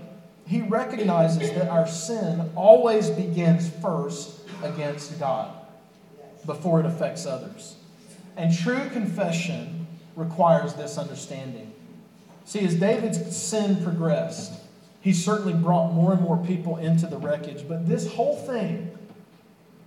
he 0.46 0.60
recognizes 0.60 1.50
that 1.52 1.70
our 1.70 1.86
sin 1.86 2.50
always 2.54 3.08
begins 3.08 3.70
first 3.80 4.38
against 4.62 5.18
God 5.18 5.50
before 6.44 6.78
it 6.80 6.84
affects 6.84 7.24
others. 7.24 7.76
And 8.36 8.54
true 8.54 8.90
confession 8.90 9.75
requires 10.16 10.74
this 10.74 10.98
understanding. 10.98 11.72
See, 12.44 12.64
as 12.64 12.74
David's 12.74 13.36
sin 13.36 13.82
progressed, 13.82 14.52
he 15.00 15.12
certainly 15.12 15.52
brought 15.52 15.92
more 15.92 16.12
and 16.12 16.20
more 16.20 16.36
people 16.36 16.78
into 16.78 17.06
the 17.06 17.18
wreckage. 17.18 17.68
But 17.68 17.88
this 17.88 18.12
whole 18.12 18.36
thing, 18.36 18.96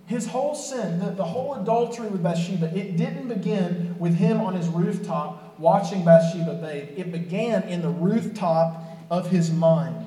his 0.06 0.26
whole 0.28 0.54
sin, 0.54 0.98
the, 0.98 1.10
the 1.10 1.24
whole 1.24 1.54
adultery 1.54 2.08
with 2.08 2.22
Bathsheba, 2.22 2.74
it 2.76 2.96
didn't 2.96 3.28
begin 3.28 3.96
with 3.98 4.14
him 4.14 4.40
on 4.40 4.54
his 4.54 4.66
rooftop 4.68 5.58
watching 5.58 6.04
Bathsheba 6.04 6.54
bathe. 6.54 6.98
It 6.98 7.12
began 7.12 7.64
in 7.64 7.82
the 7.82 7.90
rooftop 7.90 8.82
of 9.10 9.30
his 9.30 9.50
mind, 9.50 10.06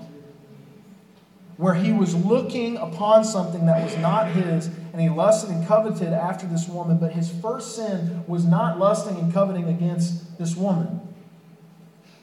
where 1.58 1.76
he 1.76 1.94
was 1.94 2.16
looking 2.16 2.78
upon 2.78 3.24
something 3.24 3.66
that 3.68 3.84
was 3.84 3.96
not 3.98 4.28
his, 4.30 4.68
and 4.68 5.02
he 5.02 5.10
lusted 5.10 5.52
and 5.52 5.68
coveted 5.68 6.12
after 6.12 6.48
this 6.48 6.68
woman. 6.68 6.98
But 6.98 7.14
his 7.14 7.32
first 7.42 7.76
sin 7.76 8.24
was 8.28 8.46
not 8.46 8.80
lusting 8.80 9.18
and 9.18 9.32
coveting 9.34 9.68
against 9.68 10.38
this 10.38 10.56
woman. 10.56 11.02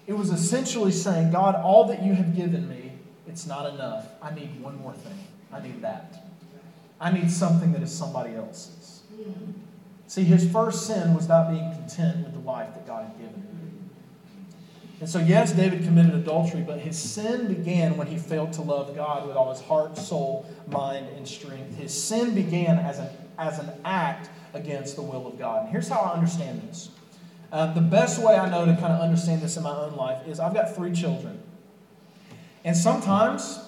It 0.06 0.14
was 0.14 0.30
essentially 0.30 0.90
saying, 0.90 1.30
God, 1.30 1.54
all 1.54 1.84
that 1.86 2.02
you 2.02 2.14
have 2.14 2.34
given 2.34 2.68
me, 2.68 2.92
it's 3.28 3.46
not 3.46 3.72
enough. 3.72 4.08
I 4.20 4.34
need 4.34 4.60
one 4.60 4.80
more 4.80 4.94
thing. 4.94 5.18
I 5.52 5.60
need 5.60 5.82
that. 5.82 6.24
I 7.00 7.12
need 7.12 7.30
something 7.30 7.72
that 7.72 7.82
is 7.82 7.96
somebody 7.96 8.34
else's. 8.34 9.02
See, 10.08 10.24
his 10.24 10.50
first 10.50 10.86
sin 10.86 11.14
was 11.14 11.28
not 11.28 11.50
being 11.50 11.72
content 11.72 12.24
with 12.24 12.34
the 12.34 12.40
life 12.40 12.74
that 12.74 12.86
God 12.86 13.04
had 13.04 13.18
given 13.18 13.34
him. 13.34 13.49
And 15.00 15.08
so, 15.08 15.18
yes, 15.18 15.52
David 15.52 15.82
committed 15.82 16.14
adultery, 16.14 16.60
but 16.60 16.78
his 16.78 16.98
sin 16.98 17.48
began 17.48 17.96
when 17.96 18.06
he 18.06 18.18
failed 18.18 18.52
to 18.54 18.62
love 18.62 18.94
God 18.94 19.26
with 19.26 19.34
all 19.34 19.50
his 19.50 19.62
heart, 19.62 19.96
soul, 19.96 20.46
mind, 20.68 21.08
and 21.16 21.26
strength. 21.26 21.76
His 21.78 21.92
sin 21.92 22.34
began 22.34 22.78
as 22.78 22.98
an, 22.98 23.08
as 23.38 23.58
an 23.58 23.70
act 23.82 24.28
against 24.52 24.96
the 24.96 25.02
will 25.02 25.26
of 25.26 25.38
God. 25.38 25.62
And 25.62 25.70
here's 25.70 25.88
how 25.88 26.00
I 26.00 26.12
understand 26.12 26.62
this. 26.68 26.90
Uh, 27.50 27.72
the 27.72 27.80
best 27.80 28.22
way 28.22 28.36
I 28.36 28.48
know 28.50 28.66
to 28.66 28.74
kind 28.76 28.92
of 28.92 29.00
understand 29.00 29.40
this 29.40 29.56
in 29.56 29.62
my 29.62 29.74
own 29.74 29.96
life 29.96 30.26
is 30.28 30.38
I've 30.38 30.54
got 30.54 30.76
three 30.76 30.92
children. 30.92 31.42
And 32.62 32.76
sometimes 32.76 33.58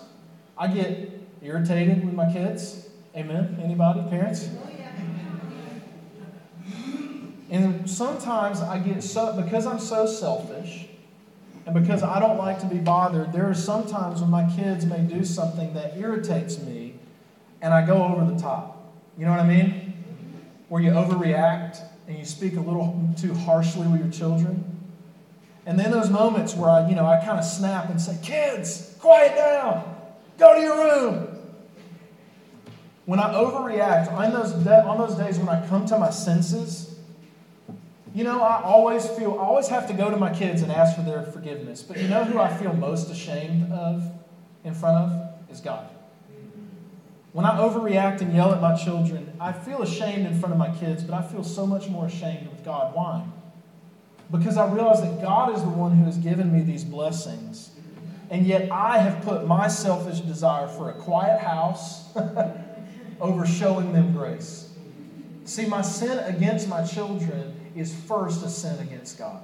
I 0.56 0.68
get 0.68 1.18
irritated 1.40 2.04
with 2.04 2.14
my 2.14 2.30
kids. 2.30 2.90
Amen? 3.16 3.58
Anybody? 3.62 4.02
Parents? 4.10 4.48
And 7.50 7.88
sometimes 7.88 8.60
I 8.60 8.78
get 8.78 9.02
so, 9.02 9.40
because 9.40 9.66
I'm 9.66 9.78
so 9.78 10.06
selfish, 10.06 10.88
and 11.66 11.74
because 11.74 12.02
I 12.02 12.18
don't 12.18 12.38
like 12.38 12.58
to 12.60 12.66
be 12.66 12.78
bothered, 12.78 13.32
there 13.32 13.48
are 13.48 13.54
some 13.54 13.86
times 13.86 14.20
when 14.20 14.30
my 14.30 14.50
kids 14.56 14.84
may 14.84 15.00
do 15.00 15.24
something 15.24 15.74
that 15.74 15.96
irritates 15.96 16.58
me 16.58 16.94
and 17.60 17.72
I 17.72 17.86
go 17.86 18.02
over 18.02 18.30
the 18.30 18.38
top. 18.38 18.92
You 19.16 19.24
know 19.24 19.30
what 19.30 19.40
I 19.40 19.46
mean? 19.46 19.94
Where 20.68 20.82
you 20.82 20.90
overreact 20.90 21.80
and 22.08 22.18
you 22.18 22.24
speak 22.24 22.56
a 22.56 22.60
little 22.60 23.14
too 23.16 23.32
harshly 23.34 23.86
with 23.86 24.00
your 24.00 24.10
children. 24.10 24.64
And 25.64 25.78
then 25.78 25.92
those 25.92 26.10
moments 26.10 26.54
where 26.54 26.68
I, 26.68 26.88
you 26.88 26.96
know, 26.96 27.06
I 27.06 27.24
kind 27.24 27.38
of 27.38 27.44
snap 27.44 27.88
and 27.88 28.00
say, 28.00 28.18
"Kids, 28.22 28.96
quiet 28.98 29.36
down. 29.36 29.84
Go 30.38 30.54
to 30.54 30.60
your 30.60 30.76
room." 30.76 31.28
When 33.04 33.20
I 33.20 33.32
overreact 33.32 34.12
on 34.12 34.32
those, 34.32 34.52
on 34.66 34.98
those 34.98 35.14
days 35.16 35.38
when 35.38 35.48
I 35.48 35.64
come 35.68 35.86
to 35.86 35.98
my 35.98 36.10
senses, 36.10 36.91
you 38.14 38.24
know, 38.24 38.42
I 38.42 38.62
always 38.62 39.06
feel, 39.06 39.38
I 39.40 39.44
always 39.44 39.68
have 39.68 39.86
to 39.88 39.94
go 39.94 40.10
to 40.10 40.16
my 40.16 40.32
kids 40.32 40.62
and 40.62 40.70
ask 40.70 40.96
for 40.96 41.02
their 41.02 41.22
forgiveness. 41.22 41.82
But 41.82 41.98
you 41.98 42.08
know 42.08 42.24
who 42.24 42.38
I 42.38 42.54
feel 42.54 42.74
most 42.74 43.10
ashamed 43.10 43.72
of 43.72 44.04
in 44.64 44.74
front 44.74 44.98
of? 44.98 45.50
Is 45.50 45.60
God. 45.60 45.88
When 47.32 47.46
I 47.46 47.58
overreact 47.58 48.20
and 48.20 48.34
yell 48.34 48.52
at 48.52 48.60
my 48.60 48.76
children, 48.76 49.34
I 49.40 49.52
feel 49.52 49.82
ashamed 49.82 50.26
in 50.26 50.38
front 50.38 50.52
of 50.52 50.58
my 50.58 50.70
kids, 50.74 51.02
but 51.02 51.14
I 51.14 51.22
feel 51.22 51.42
so 51.42 51.66
much 51.66 51.88
more 51.88 52.06
ashamed 52.06 52.48
with 52.48 52.62
God. 52.64 52.94
Why? 52.94 53.24
Because 54.30 54.58
I 54.58 54.70
realize 54.70 55.00
that 55.00 55.20
God 55.22 55.54
is 55.54 55.62
the 55.62 55.68
one 55.68 55.96
who 55.96 56.04
has 56.04 56.18
given 56.18 56.52
me 56.52 56.62
these 56.62 56.84
blessings. 56.84 57.70
And 58.30 58.46
yet 58.46 58.70
I 58.70 58.98
have 58.98 59.22
put 59.24 59.46
my 59.46 59.68
selfish 59.68 60.20
desire 60.20 60.66
for 60.66 60.90
a 60.90 60.94
quiet 60.94 61.40
house 61.40 62.14
over 63.20 63.46
showing 63.46 63.92
them 63.92 64.12
grace. 64.12 64.70
See, 65.44 65.66
my 65.66 65.82
sin 65.82 66.18
against 66.18 66.68
my 66.68 66.84
children 66.84 67.54
is 67.74 67.94
first 67.94 68.44
a 68.44 68.48
sin 68.48 68.78
against 68.80 69.18
God. 69.18 69.42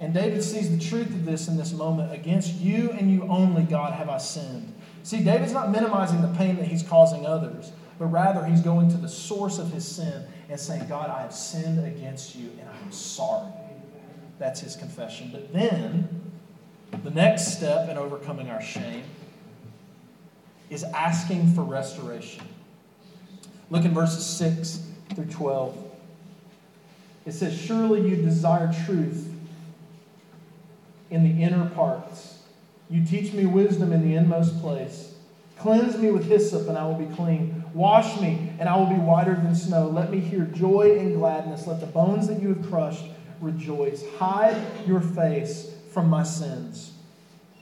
And 0.00 0.12
David 0.12 0.42
sees 0.42 0.70
the 0.70 0.84
truth 0.84 1.08
of 1.08 1.24
this 1.24 1.48
in 1.48 1.56
this 1.56 1.72
moment. 1.72 2.12
Against 2.12 2.54
you 2.56 2.90
and 2.90 3.10
you 3.10 3.22
only, 3.28 3.62
God, 3.62 3.92
have 3.94 4.08
I 4.08 4.18
sinned. 4.18 4.74
See, 5.02 5.22
David's 5.22 5.52
not 5.52 5.70
minimizing 5.70 6.20
the 6.20 6.28
pain 6.36 6.56
that 6.56 6.66
he's 6.66 6.82
causing 6.82 7.26
others, 7.26 7.72
but 7.98 8.06
rather 8.06 8.44
he's 8.44 8.60
going 8.60 8.90
to 8.90 8.96
the 8.96 9.08
source 9.08 9.58
of 9.58 9.70
his 9.70 9.86
sin 9.86 10.24
and 10.48 10.58
saying, 10.58 10.88
God, 10.88 11.10
I 11.10 11.22
have 11.22 11.32
sinned 11.32 11.84
against 11.86 12.34
you 12.34 12.50
and 12.60 12.68
I 12.68 12.84
am 12.84 12.92
sorry. 12.92 13.52
That's 14.38 14.60
his 14.60 14.76
confession. 14.76 15.30
But 15.32 15.52
then, 15.52 16.08
the 17.02 17.10
next 17.10 17.56
step 17.56 17.88
in 17.88 17.96
overcoming 17.96 18.50
our 18.50 18.62
shame 18.62 19.04
is 20.70 20.84
asking 20.84 21.54
for 21.54 21.62
restoration. 21.62 22.44
Look 23.70 23.84
in 23.84 23.94
verses 23.94 24.24
6 24.24 24.80
through 25.14 25.26
12. 25.26 25.83
It 27.26 27.32
says, 27.32 27.58
Surely 27.58 28.08
you 28.08 28.16
desire 28.16 28.72
truth 28.86 29.32
in 31.10 31.24
the 31.24 31.42
inner 31.42 31.68
parts. 31.70 32.38
You 32.90 33.04
teach 33.04 33.32
me 33.32 33.46
wisdom 33.46 33.92
in 33.92 34.02
the 34.06 34.14
inmost 34.14 34.60
place. 34.60 35.14
Cleanse 35.58 35.96
me 35.96 36.10
with 36.10 36.28
hyssop, 36.28 36.68
and 36.68 36.76
I 36.76 36.84
will 36.86 36.98
be 36.98 37.14
clean. 37.14 37.64
Wash 37.72 38.20
me, 38.20 38.52
and 38.58 38.68
I 38.68 38.76
will 38.76 38.86
be 38.86 38.96
whiter 38.96 39.34
than 39.34 39.54
snow. 39.54 39.88
Let 39.88 40.10
me 40.10 40.20
hear 40.20 40.44
joy 40.44 40.98
and 40.98 41.14
gladness. 41.16 41.66
Let 41.66 41.80
the 41.80 41.86
bones 41.86 42.26
that 42.26 42.42
you 42.42 42.48
have 42.48 42.68
crushed 42.68 43.04
rejoice. 43.40 44.04
Hide 44.18 44.60
your 44.86 45.00
face 45.00 45.72
from 45.92 46.08
my 46.08 46.24
sins 46.24 46.93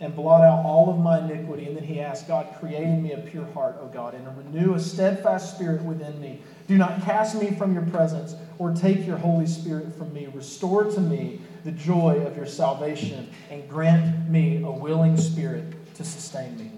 and 0.02 0.16
blot 0.16 0.42
out 0.42 0.64
all 0.64 0.90
of 0.90 0.98
my 0.98 1.20
iniquity. 1.20 1.66
And 1.66 1.76
then 1.76 1.84
he 1.84 2.00
asked, 2.00 2.26
God, 2.26 2.48
create 2.58 2.82
in 2.82 3.04
me 3.04 3.12
a 3.12 3.18
pure 3.18 3.46
heart, 3.54 3.76
O 3.80 3.86
God, 3.86 4.14
and 4.14 4.26
renew 4.36 4.74
a 4.74 4.80
steadfast 4.80 5.54
spirit 5.54 5.80
within 5.82 6.20
me. 6.20 6.42
Do 6.66 6.76
not 6.76 7.02
cast 7.04 7.40
me 7.40 7.52
from 7.52 7.72
your 7.72 7.84
presence 7.84 8.34
or 8.58 8.72
take 8.72 9.06
your 9.06 9.16
Holy 9.16 9.46
Spirit 9.46 9.94
from 9.96 10.12
me. 10.12 10.26
Restore 10.34 10.84
to 10.84 11.00
me 11.00 11.40
the 11.64 11.70
joy 11.70 12.20
of 12.26 12.36
your 12.36 12.46
salvation 12.46 13.32
and 13.48 13.68
grant 13.68 14.28
me 14.28 14.60
a 14.64 14.70
willing 14.70 15.16
spirit 15.16 15.94
to 15.94 16.04
sustain 16.04 16.58
me. 16.58 16.72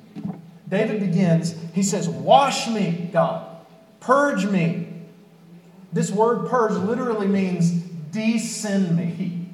David 0.69 1.01
begins, 1.01 1.57
he 1.73 1.83
says, 1.83 2.09
Wash 2.09 2.69
me, 2.69 3.09
God. 3.11 3.57
Purge 4.01 4.45
me. 4.45 4.89
This 5.95 6.11
word 6.11 6.51
purge 6.51 6.73
literally 6.73 7.27
means 7.27 7.71
descend 7.71 8.95
me. 8.95 9.49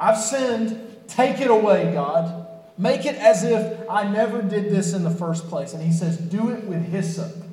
I've 0.00 0.18
sinned. 0.18 0.80
Take 1.08 1.40
it 1.40 1.50
away, 1.50 1.92
God. 1.92 2.43
Make 2.76 3.06
it 3.06 3.16
as 3.16 3.44
if 3.44 3.88
I 3.88 4.04
never 4.04 4.42
did 4.42 4.70
this 4.70 4.92
in 4.92 5.04
the 5.04 5.10
first 5.10 5.48
place. 5.48 5.74
And 5.74 5.82
he 5.82 5.92
says, 5.92 6.16
Do 6.16 6.50
it 6.50 6.64
with 6.64 6.84
hyssop. 6.84 7.44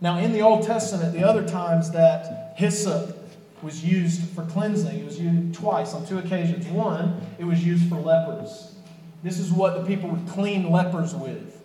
Now, 0.00 0.18
in 0.18 0.32
the 0.32 0.40
Old 0.40 0.64
Testament, 0.64 1.12
the 1.12 1.24
other 1.24 1.46
times 1.46 1.90
that 1.92 2.54
hyssop 2.56 3.16
was 3.62 3.84
used 3.84 4.22
for 4.30 4.44
cleansing, 4.46 5.00
it 5.00 5.04
was 5.04 5.20
used 5.20 5.54
twice 5.54 5.92
on 5.92 6.06
two 6.06 6.18
occasions. 6.18 6.66
One, 6.66 7.20
it 7.38 7.44
was 7.44 7.64
used 7.64 7.88
for 7.88 7.96
lepers. 7.96 8.74
This 9.22 9.38
is 9.38 9.52
what 9.52 9.74
the 9.74 9.84
people 9.84 10.08
would 10.08 10.26
clean 10.28 10.70
lepers 10.70 11.14
with. 11.14 11.59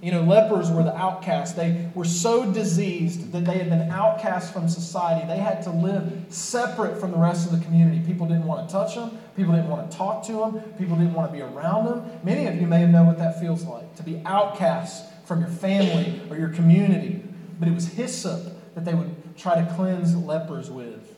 You 0.00 0.12
know, 0.12 0.22
lepers 0.22 0.70
were 0.70 0.84
the 0.84 0.96
outcasts. 0.96 1.56
They 1.56 1.90
were 1.92 2.04
so 2.04 2.52
diseased 2.52 3.32
that 3.32 3.44
they 3.44 3.58
had 3.58 3.68
been 3.68 3.90
outcast 3.90 4.52
from 4.52 4.68
society. 4.68 5.26
They 5.26 5.38
had 5.38 5.62
to 5.62 5.70
live 5.70 6.26
separate 6.28 7.00
from 7.00 7.10
the 7.10 7.16
rest 7.16 7.50
of 7.50 7.58
the 7.58 7.64
community. 7.64 8.00
People 8.06 8.26
didn't 8.26 8.46
want 8.46 8.68
to 8.68 8.72
touch 8.72 8.94
them. 8.94 9.18
People 9.36 9.54
didn't 9.54 9.68
want 9.68 9.90
to 9.90 9.96
talk 9.96 10.24
to 10.26 10.32
them. 10.34 10.60
People 10.78 10.96
didn't 10.96 11.14
want 11.14 11.32
to 11.32 11.36
be 11.36 11.42
around 11.42 11.86
them. 11.86 12.10
Many 12.22 12.46
of 12.46 12.54
you 12.60 12.68
may 12.68 12.86
know 12.86 13.02
what 13.02 13.18
that 13.18 13.40
feels 13.40 13.64
like 13.64 13.96
to 13.96 14.04
be 14.04 14.22
outcast 14.24 15.04
from 15.26 15.40
your 15.40 15.50
family 15.50 16.22
or 16.30 16.36
your 16.36 16.50
community. 16.50 17.24
But 17.58 17.66
it 17.66 17.74
was 17.74 17.88
hyssop 17.88 18.74
that 18.76 18.84
they 18.84 18.94
would 18.94 19.36
try 19.36 19.60
to 19.60 19.74
cleanse 19.74 20.14
lepers 20.14 20.70
with. 20.70 21.16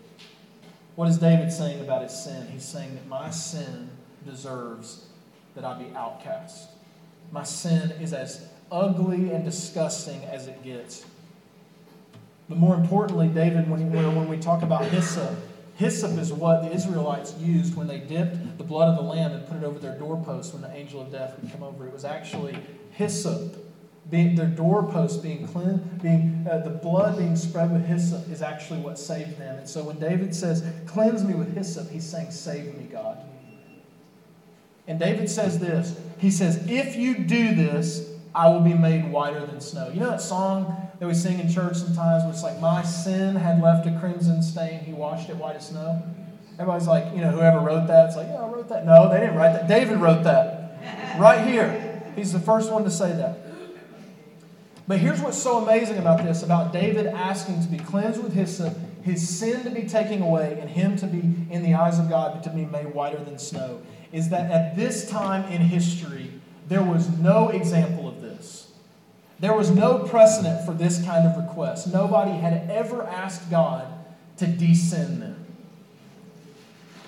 What 0.95 1.09
is 1.09 1.19
David 1.19 1.53
saying 1.53 1.83
about 1.83 2.03
his 2.03 2.13
sin? 2.13 2.47
He's 2.51 2.65
saying 2.65 2.95
that 2.95 3.07
my 3.07 3.31
sin 3.31 3.91
deserves 4.25 5.07
that 5.55 5.65
I 5.65 5.79
be 5.79 5.95
outcast. 5.95 6.71
My 7.31 7.43
sin 7.43 7.91
is 7.93 8.13
as 8.13 8.49
ugly 8.71 9.31
and 9.31 9.45
disgusting 9.45 10.23
as 10.25 10.47
it 10.47 10.63
gets. 10.63 11.05
But 12.49 12.59
more 12.59 12.75
importantly, 12.75 13.29
David, 13.29 13.71
when, 13.71 13.93
when 13.93 14.29
we 14.29 14.37
talk 14.37 14.63
about 14.63 14.85
hyssop, 14.87 15.37
hyssop 15.77 16.19
is 16.19 16.33
what 16.33 16.63
the 16.63 16.73
Israelites 16.73 17.37
used 17.39 17.77
when 17.77 17.87
they 17.87 18.01
dipped 18.01 18.59
the 18.59 18.65
blood 18.65 18.89
of 18.89 18.97
the 18.97 19.09
lamb 19.09 19.33
and 19.33 19.47
put 19.47 19.57
it 19.59 19.65
over 19.65 19.79
their 19.79 19.97
doorpost 19.99 20.53
when 20.53 20.63
the 20.63 20.73
angel 20.75 21.01
of 21.01 21.13
death 21.13 21.39
would 21.41 21.51
come 21.53 21.63
over. 21.63 21.87
It 21.87 21.93
was 21.93 22.05
actually 22.05 22.59
hyssop. 22.93 23.57
Being, 24.11 24.35
their 24.35 24.49
doorpost 24.49 25.23
being 25.23 25.47
cleansed, 25.47 26.03
being 26.03 26.45
uh, 26.51 26.59
the 26.59 26.71
blood 26.71 27.17
being 27.17 27.37
spread 27.37 27.71
with 27.71 27.87
hyssop 27.87 28.29
is 28.29 28.43
actually 28.43 28.81
what 28.81 28.99
saved 28.99 29.39
them. 29.39 29.59
And 29.59 29.69
so 29.69 29.85
when 29.85 30.01
David 30.01 30.35
says, 30.35 30.65
"Cleanse 30.87 31.23
me 31.23 31.35
with 31.35 31.55
hyssop," 31.55 31.89
he's 31.91 32.05
saying, 32.05 32.33
"Save 32.33 32.77
me, 32.77 32.89
God." 32.91 33.19
And 34.89 34.99
David 34.99 35.31
says 35.31 35.61
this. 35.61 35.97
He 36.19 36.33
says, 36.33 36.57
"If 36.67 36.97
you 36.97 37.19
do 37.19 37.55
this, 37.55 38.10
I 38.35 38.49
will 38.49 38.61
be 38.61 38.75
made 38.75 39.11
whiter 39.11 39.45
than 39.45 39.61
snow. 39.61 39.91
You 39.93 40.01
know 40.01 40.11
that 40.11 40.21
song 40.21 40.91
that 40.99 41.07
we 41.07 41.15
sing 41.15 41.41
in 41.41 41.51
church 41.51 41.77
sometimes 41.77 42.23
where 42.23 42.33
it's 42.33 42.43
like, 42.43 42.61
My 42.61 42.83
sin 42.83 43.35
had 43.35 43.61
left 43.61 43.87
a 43.87 43.99
crimson 43.99 44.43
stain, 44.43 44.81
he 44.81 44.93
washed 44.93 45.29
it 45.31 45.37
white 45.37 45.57
as 45.57 45.69
snow? 45.69 46.03
Everybody's 46.59 46.87
like, 46.87 47.07
you 47.15 47.23
know, 47.23 47.31
whoever 47.31 47.59
wrote 47.59 47.87
that, 47.87 48.09
it's 48.09 48.17
like, 48.17 48.29
yeah, 48.29 48.43
I 48.43 48.47
wrote 48.47 48.69
that. 48.69 48.85
No, 48.85 49.09
they 49.09 49.19
didn't 49.19 49.37
write 49.37 49.55
that. 49.55 49.67
David 49.67 49.97
wrote 49.99 50.25
that. 50.25 50.79
Right 51.19 51.47
here. 51.47 52.03
He's 52.15 52.33
the 52.33 52.41
first 52.41 52.71
one 52.71 52.85
to 52.85 52.91
say 52.91 53.13
that. 53.13 53.39
But 54.87 54.99
here's 54.99 55.21
what's 55.21 55.41
so 55.41 55.59
amazing 55.63 55.99
about 55.99 56.23
this 56.23 56.43
about 56.43 56.73
David 56.73 57.07
asking 57.07 57.63
to 57.63 57.69
be 57.69 57.79
cleansed 57.79 58.23
with 58.23 58.35
his 58.35 58.57
sin, 58.57 58.75
his 59.03 59.27
sin 59.27 59.63
to 59.65 59.71
be 59.71 59.89
taken 59.89 60.21
away, 60.21 60.59
and 60.61 60.69
him 60.69 60.97
to 60.97 61.07
be, 61.07 61.19
in 61.51 61.63
the 61.63 61.75
eyes 61.75 61.99
of 61.99 62.11
God, 62.11 62.43
to 62.43 62.51
be 62.51 62.65
made 62.67 62.93
whiter 62.93 63.23
than 63.25 63.39
snow, 63.39 63.81
is 64.13 64.29
that 64.31 64.51
at 64.51 64.77
this 64.77 65.09
time 65.09 65.51
in 65.51 65.63
history, 65.63 66.33
there 66.69 66.83
was 66.83 67.09
no 67.19 67.49
example 67.49 68.09
of. 68.09 68.20
There 69.41 69.55
was 69.55 69.71
no 69.71 70.01
precedent 70.01 70.67
for 70.67 70.73
this 70.73 71.03
kind 71.05 71.27
of 71.27 71.37
request. 71.37 71.93
Nobody 71.93 72.33
had 72.33 72.71
ever 72.71 73.03
asked 73.03 73.51
God 73.51 73.87
to 74.37 74.47
descend 74.47 75.23
them. 75.23 75.47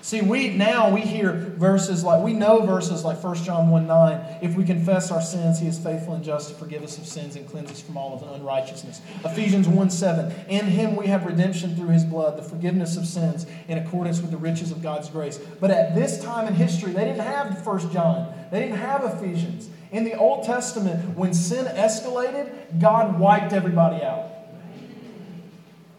See, 0.03 0.21
we 0.21 0.49
now 0.49 0.93
we 0.93 0.99
hear 0.99 1.31
verses 1.31 2.03
like 2.03 2.21
we 2.21 2.33
know 2.33 2.65
verses 2.65 3.05
like 3.05 3.23
1 3.23 3.35
John 3.37 3.69
1 3.69 3.87
9. 3.87 4.39
If 4.41 4.57
we 4.57 4.65
confess 4.65 5.11
our 5.11 5.21
sins, 5.21 5.61
he 5.61 5.67
is 5.67 5.79
faithful 5.79 6.13
and 6.13 6.23
just 6.23 6.49
to 6.49 6.55
forgive 6.55 6.83
us 6.83 6.97
of 6.97 7.05
sins 7.05 7.37
and 7.37 7.47
cleanse 7.47 7.71
us 7.71 7.79
from 7.79 7.95
all 7.95 8.13
of 8.13 8.33
unrighteousness. 8.33 8.99
Ephesians 9.23 9.65
1 9.65 9.89
7. 9.89 10.49
In 10.49 10.65
him 10.65 10.97
we 10.97 11.07
have 11.07 11.25
redemption 11.25 11.73
through 11.77 11.87
his 11.87 12.03
blood, 12.03 12.37
the 12.37 12.43
forgiveness 12.43 12.97
of 12.97 13.05
sins, 13.05 13.45
in 13.69 13.77
accordance 13.77 14.19
with 14.19 14.31
the 14.31 14.37
riches 14.37 14.71
of 14.71 14.81
God's 14.81 15.09
grace. 15.09 15.37
But 15.61 15.71
at 15.71 15.95
this 15.95 16.21
time 16.21 16.47
in 16.47 16.53
history, 16.53 16.91
they 16.91 17.05
didn't 17.05 17.21
have 17.21 17.65
1 17.65 17.91
John, 17.91 18.33
they 18.51 18.59
didn't 18.59 18.79
have 18.79 19.05
Ephesians. 19.05 19.69
In 19.93 20.03
the 20.03 20.17
Old 20.17 20.43
Testament, 20.43 21.15
when 21.15 21.35
sin 21.35 21.65
escalated, 21.67 22.79
God 22.81 23.19
wiped 23.19 23.53
everybody 23.53 24.03
out. 24.03 24.27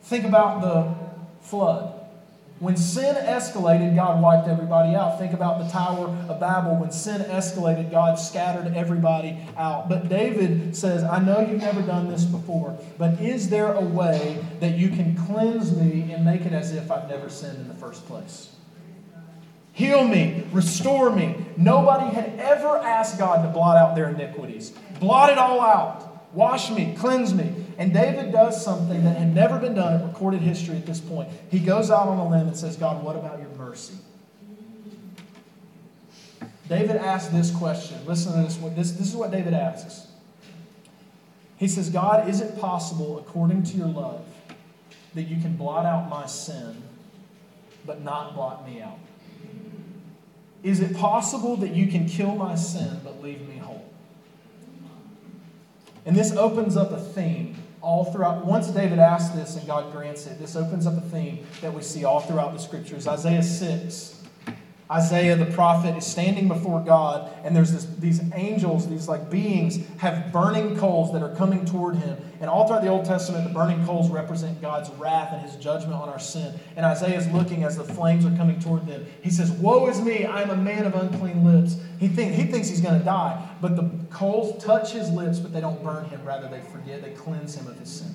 Think 0.02 0.24
about 0.24 0.60
the 0.60 0.94
flood. 1.46 2.00
When 2.58 2.76
sin 2.76 3.14
escalated, 3.14 3.94
God 3.94 4.20
wiped 4.20 4.48
everybody 4.48 4.96
out. 4.96 5.18
Think 5.18 5.32
about 5.32 5.64
the 5.64 5.68
Tower 5.70 6.08
of 6.28 6.40
Babel. 6.40 6.76
When 6.76 6.90
sin 6.90 7.20
escalated, 7.22 7.92
God 7.92 8.18
scattered 8.18 8.74
everybody 8.74 9.38
out. 9.56 9.88
But 9.88 10.08
David 10.08 10.76
says, 10.76 11.04
I 11.04 11.20
know 11.20 11.40
you've 11.40 11.60
never 11.60 11.82
done 11.82 12.08
this 12.08 12.24
before, 12.24 12.76
but 12.98 13.20
is 13.20 13.48
there 13.48 13.72
a 13.72 13.80
way 13.80 14.44
that 14.58 14.76
you 14.76 14.88
can 14.88 15.16
cleanse 15.26 15.76
me 15.76 16.12
and 16.12 16.24
make 16.24 16.42
it 16.42 16.52
as 16.52 16.72
if 16.72 16.90
I've 16.90 17.08
never 17.08 17.28
sinned 17.28 17.58
in 17.58 17.68
the 17.68 17.74
first 17.74 18.06
place? 18.06 18.53
Heal 19.74 20.06
me, 20.06 20.44
restore 20.52 21.10
me. 21.10 21.34
Nobody 21.56 22.14
had 22.14 22.38
ever 22.38 22.78
asked 22.78 23.18
God 23.18 23.42
to 23.42 23.48
blot 23.52 23.76
out 23.76 23.96
their 23.96 24.08
iniquities. 24.08 24.72
Blot 25.00 25.30
it 25.30 25.38
all 25.38 25.60
out. 25.60 26.32
Wash 26.32 26.70
me, 26.70 26.94
cleanse 26.96 27.34
me. 27.34 27.52
And 27.76 27.92
David 27.92 28.30
does 28.30 28.64
something 28.64 29.02
that 29.02 29.16
had 29.16 29.34
never 29.34 29.58
been 29.58 29.74
done 29.74 30.00
in 30.00 30.06
recorded 30.06 30.42
history 30.42 30.76
at 30.76 30.86
this 30.86 31.00
point. 31.00 31.28
He 31.50 31.58
goes 31.58 31.90
out 31.90 32.06
on 32.06 32.18
a 32.18 32.28
limb 32.28 32.46
and 32.46 32.56
says, 32.56 32.76
God, 32.76 33.02
what 33.02 33.16
about 33.16 33.40
your 33.40 33.48
mercy? 33.50 33.94
David 36.68 36.96
asks 36.96 37.32
this 37.32 37.50
question. 37.50 37.98
Listen 38.06 38.32
to 38.32 38.42
this. 38.42 38.56
This, 38.76 38.92
this 38.92 39.08
is 39.08 39.16
what 39.16 39.32
David 39.32 39.54
asks. 39.54 40.06
He 41.56 41.66
says, 41.66 41.90
God, 41.90 42.28
is 42.28 42.40
it 42.40 42.58
possible, 42.60 43.18
according 43.18 43.64
to 43.64 43.76
your 43.76 43.88
love, 43.88 44.24
that 45.14 45.24
you 45.24 45.40
can 45.40 45.56
blot 45.56 45.84
out 45.84 46.08
my 46.08 46.26
sin, 46.26 46.82
but 47.84 48.02
not 48.02 48.34
blot 48.34 48.68
me 48.68 48.80
out? 48.80 48.98
Is 50.64 50.80
it 50.80 50.96
possible 50.96 51.56
that 51.58 51.74
you 51.74 51.86
can 51.86 52.08
kill 52.08 52.34
my 52.34 52.54
sin, 52.54 53.00
but 53.04 53.22
leave 53.22 53.46
me 53.46 53.58
whole? 53.58 53.84
And 56.06 56.16
this 56.16 56.32
opens 56.32 56.76
up 56.76 56.90
a 56.90 56.98
theme 56.98 57.56
all 57.82 58.06
throughout. 58.06 58.46
Once 58.46 58.68
David 58.68 58.98
asks 58.98 59.34
this 59.34 59.56
and 59.56 59.66
God 59.66 59.92
grants 59.92 60.26
it, 60.26 60.38
this 60.38 60.56
opens 60.56 60.86
up 60.86 60.96
a 60.96 61.02
theme 61.02 61.46
that 61.60 61.72
we 61.72 61.82
see 61.82 62.04
all 62.04 62.20
throughout 62.20 62.54
the 62.54 62.58
scriptures. 62.58 63.06
Isaiah 63.06 63.42
6. 63.42 64.23
Isaiah 64.94 65.34
the 65.34 65.46
prophet 65.46 65.96
is 65.96 66.06
standing 66.06 66.46
before 66.46 66.78
God, 66.78 67.28
and 67.42 67.54
there's 67.54 67.72
this, 67.72 67.84
these 67.98 68.20
angels, 68.32 68.88
these 68.88 69.08
like 69.08 69.28
beings, 69.28 69.84
have 69.98 70.32
burning 70.32 70.76
coals 70.76 71.12
that 71.12 71.20
are 71.20 71.34
coming 71.34 71.64
toward 71.64 71.96
him. 71.96 72.16
And 72.40 72.48
all 72.48 72.68
throughout 72.68 72.82
the 72.82 72.90
Old 72.90 73.04
Testament, 73.04 73.42
the 73.42 73.52
burning 73.52 73.84
coals 73.84 74.08
represent 74.08 74.62
God's 74.62 74.90
wrath 74.90 75.32
and 75.32 75.42
his 75.42 75.56
judgment 75.56 75.94
on 75.94 76.08
our 76.08 76.20
sin. 76.20 76.54
And 76.76 76.86
Isaiah 76.86 77.18
is 77.18 77.26
looking 77.28 77.64
as 77.64 77.76
the 77.76 77.82
flames 77.82 78.24
are 78.24 78.36
coming 78.36 78.60
toward 78.60 78.86
them. 78.86 79.04
He 79.20 79.30
says, 79.30 79.50
Woe 79.50 79.88
is 79.88 80.00
me, 80.00 80.26
I 80.26 80.42
am 80.42 80.50
a 80.50 80.56
man 80.56 80.84
of 80.84 80.94
unclean 80.94 81.44
lips. 81.44 81.76
He, 81.98 82.06
think, 82.06 82.34
he 82.34 82.44
thinks 82.44 82.68
he's 82.68 82.80
going 82.80 82.96
to 82.96 83.04
die, 83.04 83.44
but 83.60 83.74
the 83.74 83.90
coals 84.10 84.62
touch 84.62 84.92
his 84.92 85.10
lips, 85.10 85.40
but 85.40 85.52
they 85.52 85.60
don't 85.60 85.82
burn 85.82 86.04
him. 86.04 86.24
Rather, 86.24 86.46
they 86.46 86.60
forget, 86.60 87.02
they 87.02 87.10
cleanse 87.10 87.56
him 87.56 87.66
of 87.66 87.76
his 87.80 87.90
sin. 87.90 88.14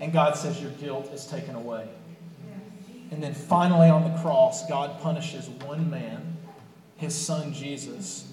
And 0.00 0.12
God 0.12 0.36
says, 0.36 0.60
Your 0.60 0.72
guilt 0.72 1.12
is 1.12 1.26
taken 1.26 1.54
away. 1.54 1.88
And 3.10 3.22
then 3.22 3.34
finally 3.34 3.88
on 3.88 4.04
the 4.04 4.18
cross, 4.20 4.68
God 4.68 5.00
punishes 5.00 5.48
one 5.48 5.88
man, 5.90 6.36
his 6.96 7.14
son 7.14 7.52
Jesus, 7.52 8.30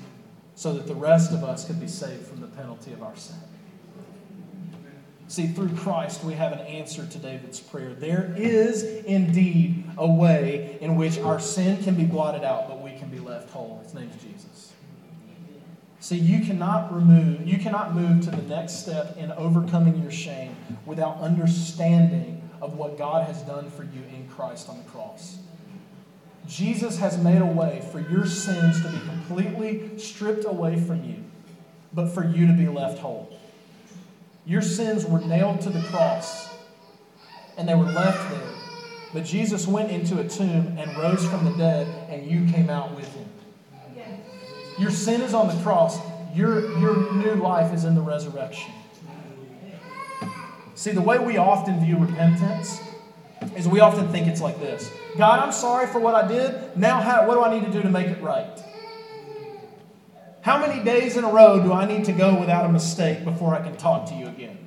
so 0.56 0.74
that 0.74 0.88
the 0.88 0.96
rest 0.96 1.32
of 1.32 1.44
us 1.44 1.66
could 1.66 1.80
be 1.80 1.88
saved 1.88 2.26
from 2.26 2.42
the 2.42 2.48
penalty 2.48 2.92
of 2.94 3.02
our 3.02 3.16
sin. 3.16 3.36
See, 5.28 5.48
through 5.48 5.76
Christ, 5.76 6.24
we 6.24 6.34
have 6.36 6.52
an 6.52 6.60
answer 6.60 7.06
to 7.06 7.18
David's 7.18 7.60
prayer. 7.60 7.94
There 7.94 8.34
is 8.38 8.84
indeed 8.84 9.84
a 9.98 10.08
way 10.08 10.78
in 10.82 10.96
which 10.96 11.18
our 11.18 11.40
sin 11.40 11.84
can 11.84 11.96
be 11.96 12.06
blotted 12.06 12.44
out, 12.44 12.68
but 12.68 12.82
we 12.82 12.92
can 12.92 13.10
be 13.10 13.20
left 13.20 13.50
whole. 13.50 13.80
His 13.84 13.94
name 13.96 14.12
is 14.16 14.22
Jesus. 14.22 14.74
See, 16.00 16.18
you 16.18 16.46
cannot 16.46 16.94
remove, 16.94 17.48
you 17.48 17.58
cannot 17.58 17.96
move 17.96 18.24
to 18.26 18.30
the 18.30 18.44
next 18.44 18.84
step 18.84 19.18
in 19.18 19.32
overcoming 19.32 20.00
your 20.04 20.12
shame 20.12 20.56
without 20.86 21.18
understanding 21.18 22.35
of 22.62 22.78
what 22.78 22.98
God 22.98 23.28
has 23.28 23.42
done 23.44 23.70
for 23.70 23.84
you 23.84 24.02
in 24.14 24.28
Christ 24.30 24.70
on 24.70 24.78
the 24.78 24.90
cross. 24.90 25.38
Jesus 26.48 26.98
has 27.00 27.18
made 27.18 27.42
a 27.42 27.46
way 27.46 27.88
for 27.92 28.00
your 28.00 28.26
sins 28.26 28.82
to 28.82 28.90
be 28.90 29.00
completely 29.00 29.98
stripped 29.98 30.46
away 30.46 30.80
from 30.80 31.04
you, 31.04 31.24
but 31.94 32.10
for 32.10 32.24
you 32.24 32.46
to 32.48 32.54
be 32.54 32.68
left 32.68 33.00
whole. 33.00 33.38
Your 34.46 34.62
sins 34.62 35.06
were 35.06 35.22
nailed 35.22 35.62
to 35.62 35.70
the 35.70 35.82
cross, 35.84 36.54
and 37.58 37.68
they 37.68 37.74
were 37.74 37.86
left 37.86 38.30
there. 38.30 38.54
But 39.14 39.26
Jesus 39.26 39.66
went 39.66 39.90
into 39.92 40.20
a 40.20 40.28
tomb 40.28 40.78
and 40.78 40.96
rose 40.98 41.26
from 41.28 41.46
the 41.46 41.58
dead, 41.58 41.88
and 42.10 42.30
you 42.30 42.52
came 42.52 42.70
out 42.70 42.96
with 42.96 43.12
him. 43.16 43.26
Your 44.78 44.92
sin 44.92 45.22
is 45.22 45.34
on 45.34 45.48
the 45.48 45.64
cross. 45.64 46.00
Your, 46.34 46.78
your 46.80 47.14
new 47.14 47.36
life 47.36 47.74
is 47.74 47.86
in 47.86 47.96
the 47.96 48.02
resurrection. 48.02 48.74
See, 50.76 50.92
the 50.92 51.02
way 51.02 51.18
we 51.18 51.38
often 51.38 51.80
view 51.80 51.98
repentance 51.98 52.82
is 53.56 53.68
we 53.68 53.80
often 53.80 54.10
think 54.10 54.28
it's 54.28 54.42
like 54.42 54.60
this 54.60 54.92
God, 55.18 55.40
I'm 55.40 55.54
sorry 55.54 55.88
for 55.88 56.00
what 56.00 56.14
I 56.14 56.28
did. 56.28 56.78
Now, 56.78 57.02
how, 57.02 57.26
what 57.28 57.36
do 57.36 57.42
I 57.42 57.58
need 57.58 57.66
to 57.66 57.72
do 57.72 57.82
to 57.82 57.90
make 57.90 58.08
it 58.08 58.22
right? 58.22 58.62
How 60.42 60.60
many 60.60 60.84
days 60.84 61.18
in 61.18 61.24
a 61.24 61.30
row 61.30 61.64
do 61.64 61.74
I 61.74 61.88
need 61.88 62.06
to 62.06 62.12
go 62.12 62.40
without 62.40 62.66
a 62.66 62.70
mistake 62.70 63.24
before 63.24 63.56
I 63.56 63.64
can 63.64 63.76
talk 63.78 64.08
to 64.10 64.14
you 64.14 64.28
again? 64.28 64.60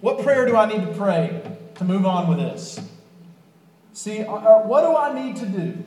What 0.00 0.22
prayer 0.22 0.44
do 0.44 0.56
I 0.56 0.66
need 0.66 0.82
to 0.86 0.92
pray 0.92 1.40
to 1.76 1.84
move 1.84 2.04
on 2.04 2.28
with 2.28 2.38
this? 2.38 2.78
See, 3.94 4.22
uh, 4.22 4.34
uh, 4.34 4.58
what 4.62 4.82
do 4.82 4.94
I 4.94 5.14
need 5.24 5.36
to 5.36 5.46
do? 5.46 5.84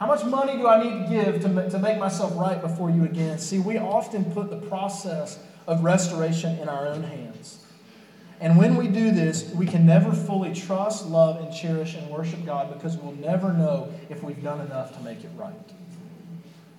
How 0.00 0.06
much 0.06 0.24
money 0.24 0.56
do 0.56 0.66
I 0.66 0.82
need 0.82 1.06
to 1.06 1.08
give 1.08 1.42
to, 1.42 1.70
to 1.70 1.78
make 1.78 1.98
myself 1.98 2.32
right 2.34 2.60
before 2.60 2.90
you 2.90 3.04
again? 3.04 3.38
See, 3.38 3.58
we 3.58 3.76
often 3.76 4.24
put 4.32 4.50
the 4.50 4.56
process 4.56 5.38
of 5.70 5.84
restoration 5.84 6.58
in 6.58 6.68
our 6.68 6.88
own 6.88 7.04
hands. 7.04 7.64
And 8.40 8.58
when 8.58 8.74
we 8.74 8.88
do 8.88 9.12
this, 9.12 9.54
we 9.54 9.66
can 9.66 9.86
never 9.86 10.12
fully 10.12 10.52
trust, 10.52 11.06
love, 11.06 11.40
and 11.40 11.54
cherish 11.54 11.94
and 11.94 12.10
worship 12.10 12.44
God 12.44 12.72
because 12.74 12.96
we'll 12.96 13.12
never 13.12 13.52
know 13.52 13.92
if 14.08 14.24
we've 14.24 14.42
done 14.42 14.60
enough 14.62 14.96
to 14.96 15.00
make 15.04 15.22
it 15.22 15.30
right. 15.36 15.54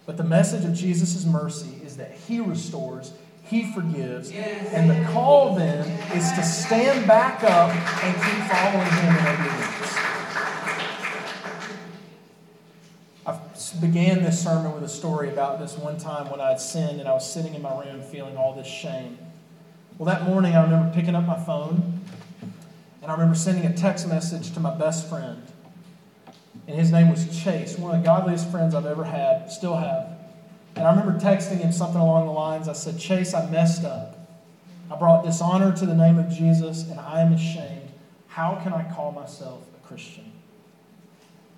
But 0.06 0.18
the 0.18 0.26
message 0.26 0.66
of 0.66 0.74
Jesus' 0.74 1.24
mercy 1.24 1.80
is 1.86 1.96
that 1.98 2.12
He 2.12 2.42
restores, 2.42 3.14
He 3.46 3.72
forgives, 3.72 4.30
and 4.32 4.90
the 4.90 5.10
call 5.14 5.56
then 5.56 5.88
is 6.14 6.30
to 6.34 6.44
stand 6.44 7.08
back 7.08 7.46
up 7.46 7.70
and 8.04 8.14
keep 8.14 8.44
following 8.52 8.92
Him 8.92 9.16
in 9.16 9.28
obedience. 9.28 9.98
I 13.26 13.40
began 13.82 14.22
this 14.22 14.42
sermon 14.42 14.74
with 14.74 14.84
a 14.84 14.90
story 14.90 15.30
about 15.30 15.60
this 15.60 15.76
one 15.76 15.98
time 15.98 16.30
when 16.30 16.40
I 16.40 16.50
had 16.50 16.62
sinned 16.62 17.00
and 17.00 17.10
I 17.10 17.14
was 17.14 17.28
sitting 17.28 17.56
in 17.56 17.64
my 17.64 17.84
room 17.84 18.04
feeling 18.04 18.38
all 18.38 18.54
this 18.54 18.68
shame. 18.68 19.18
Well, 19.98 20.06
that 20.06 20.24
morning 20.24 20.56
I 20.56 20.64
remember 20.64 20.94
picking 20.94 21.16
up 21.16 21.26
my 21.26 21.44
phone 21.44 22.00
and 23.02 23.10
I 23.10 23.14
remember 23.14 23.34
sending 23.34 23.66
a 23.66 23.76
text 23.76 24.08
message 24.08 24.54
to 24.54 24.60
my 24.60 24.74
best 24.78 25.10
friend. 25.10 25.42
And 26.68 26.78
his 26.78 26.92
name 26.92 27.10
was 27.10 27.26
Chase, 27.44 27.78
one 27.78 27.96
of 27.96 28.02
the 28.02 28.06
godliest 28.06 28.52
friends 28.52 28.76
I've 28.76 28.86
ever 28.86 29.04
had, 29.04 29.52
still 29.52 29.76
have. 29.76 30.16
And 30.76 30.86
I 30.86 30.92
remember 30.92 31.20
texting 31.20 31.58
him 31.58 31.72
something 31.72 32.00
along 32.00 32.28
the 32.28 32.32
lines 32.32 32.68
I 32.68 32.74
said, 32.74 33.00
Chase, 33.00 33.34
I 33.34 33.50
messed 33.50 33.84
up. 33.84 34.30
I 34.92 34.96
brought 34.96 35.26
dishonor 35.26 35.76
to 35.76 35.86
the 35.88 35.96
name 35.96 36.20
of 36.20 36.30
Jesus 36.30 36.88
and 36.88 37.00
I 37.00 37.22
am 37.22 37.34
ashamed. 37.34 37.90
How 38.28 38.60
can 38.62 38.74
I 38.74 38.90
call 38.94 39.12
myself 39.12 39.64
a 39.76 39.88
Christian? 39.88 40.32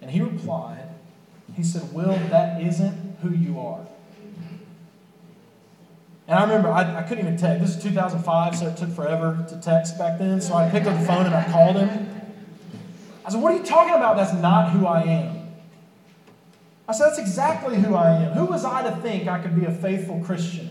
And 0.02 0.10
he 0.10 0.22
replied, 0.22 0.93
he 1.56 1.64
said, 1.64 1.94
Will, 1.94 2.18
that 2.30 2.62
isn't 2.62 3.18
who 3.22 3.30
you 3.30 3.60
are. 3.60 3.86
And 6.28 6.40
I 6.40 6.44
remember 6.44 6.70
I, 6.70 7.00
I 7.00 7.04
couldn't 7.04 7.26
even 7.26 7.38
text. 7.38 7.62
This 7.62 7.76
is 7.76 7.84
2005, 7.84 8.56
so 8.56 8.68
it 8.68 8.78
took 8.78 8.90
forever 8.90 9.46
to 9.50 9.60
text 9.60 9.98
back 9.98 10.20
then. 10.20 10.40
So 10.40 10.54
I 10.54 10.70
picked 10.70 10.88
up 10.88 10.98
the 10.98 11.06
phone 11.06 11.26
and 11.26 11.36
I 11.36 11.50
called 11.52 11.76
him. 11.76 12.10
I 13.26 13.30
said, 13.30 13.42
What 13.42 13.54
are 13.54 13.58
you 13.58 13.64
talking 13.64 13.94
about? 13.94 14.16
That's 14.16 14.34
not 14.34 14.72
who 14.72 14.86
I 14.86 15.04
am. 15.04 15.52
I 16.88 16.94
said, 16.94 17.08
That's 17.08 17.20
exactly 17.20 17.78
who 17.78 17.96
I 17.96 18.24
am. 18.24 18.32
Who 18.34 18.46
was 18.46 18.64
I 18.64 18.90
to 18.90 18.96
think 18.98 19.28
I 19.28 19.40
could 19.40 19.56
be 19.60 19.66
a 19.66 19.72
faithful 19.72 20.22
Christian? 20.22 20.70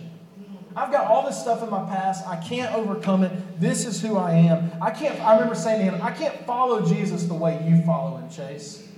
I've 0.75 0.91
got 0.91 1.07
all 1.07 1.27
this 1.27 1.39
stuff 1.39 1.63
in 1.63 1.69
my 1.69 1.85
past. 1.85 2.27
I 2.27 2.37
can't 2.37 2.75
overcome 2.75 3.25
it. 3.25 3.61
This 3.61 3.85
is 3.85 4.01
who 4.01 4.17
I 4.17 4.33
am. 4.33 4.71
I 4.81 4.91
can't, 4.91 5.21
I 5.21 5.35
remember 5.35 5.55
saying 5.55 5.85
to 5.85 5.93
him, 5.93 6.03
I 6.03 6.13
can't 6.13 6.47
follow 6.47 6.87
Jesus 6.87 7.25
the 7.25 7.35
way 7.35 7.63
you 7.69 7.83
follow 7.83 8.17
him, 8.17 8.31
Chase. 8.31 8.89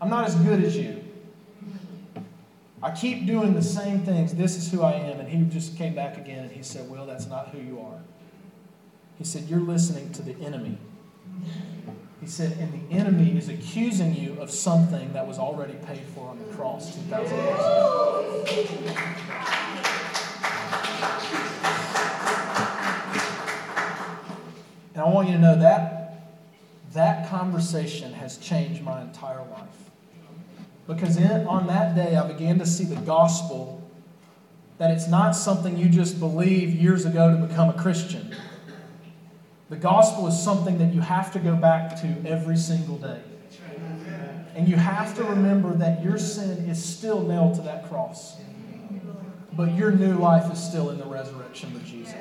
I'm 0.00 0.10
not 0.10 0.26
as 0.26 0.34
good 0.36 0.62
as 0.62 0.76
you. 0.76 1.04
I 2.80 2.92
keep 2.92 3.26
doing 3.26 3.54
the 3.54 3.62
same 3.62 4.04
things. 4.04 4.34
This 4.34 4.56
is 4.56 4.70
who 4.70 4.82
I 4.82 4.92
am. 4.92 5.18
And 5.18 5.28
he 5.28 5.42
just 5.44 5.76
came 5.76 5.94
back 5.94 6.16
again 6.16 6.44
and 6.44 6.52
he 6.52 6.62
said, 6.62 6.88
Well, 6.88 7.06
that's 7.06 7.26
not 7.26 7.48
who 7.48 7.58
you 7.58 7.80
are. 7.80 8.00
He 9.18 9.24
said, 9.24 9.48
You're 9.48 9.60
listening 9.60 10.12
to 10.12 10.22
the 10.22 10.36
enemy. 10.44 10.78
He 12.20 12.28
said, 12.28 12.56
And 12.58 12.72
the 12.72 12.94
enemy 12.94 13.36
is 13.36 13.48
accusing 13.48 14.14
you 14.14 14.36
of 14.40 14.50
something 14.50 15.12
that 15.12 15.26
was 15.26 15.38
already 15.38 15.74
paid 15.74 16.02
for 16.14 16.28
on 16.28 16.38
the 16.38 16.44
cross 16.54 16.94
2,000 16.94 17.36
years 17.36 17.58
ago. 17.58 18.44
And 24.94 25.02
I 25.02 25.08
want 25.08 25.28
you 25.28 25.34
to 25.34 25.40
know 25.40 25.56
that 25.56 25.98
that 26.92 27.28
conversation 27.28 28.12
has 28.14 28.36
changed 28.38 28.82
my 28.82 29.00
entire 29.00 29.44
life. 29.50 29.87
Because 30.88 31.18
in, 31.18 31.46
on 31.46 31.66
that 31.66 31.94
day, 31.94 32.16
I 32.16 32.26
began 32.26 32.58
to 32.58 32.66
see 32.66 32.84
the 32.84 32.96
gospel 32.96 33.86
that 34.78 34.90
it's 34.90 35.06
not 35.06 35.32
something 35.32 35.76
you 35.76 35.88
just 35.88 36.18
believe 36.18 36.70
years 36.70 37.04
ago 37.04 37.30
to 37.30 37.46
become 37.46 37.68
a 37.68 37.74
Christian. 37.74 38.34
The 39.68 39.76
gospel 39.76 40.26
is 40.28 40.42
something 40.42 40.78
that 40.78 40.94
you 40.94 41.02
have 41.02 41.30
to 41.32 41.38
go 41.38 41.54
back 41.54 42.00
to 42.00 42.16
every 42.26 42.56
single 42.56 42.96
day. 42.96 43.20
And 44.54 44.66
you 44.66 44.76
have 44.76 45.14
to 45.16 45.24
remember 45.24 45.74
that 45.74 46.02
your 46.02 46.16
sin 46.16 46.68
is 46.68 46.82
still 46.82 47.22
nailed 47.22 47.56
to 47.56 47.62
that 47.62 47.88
cross. 47.88 48.38
But 49.52 49.74
your 49.74 49.90
new 49.90 50.16
life 50.16 50.50
is 50.50 50.58
still 50.58 50.90
in 50.90 50.98
the 50.98 51.04
resurrection 51.04 51.74
with 51.74 51.84
Jesus. 51.84 52.14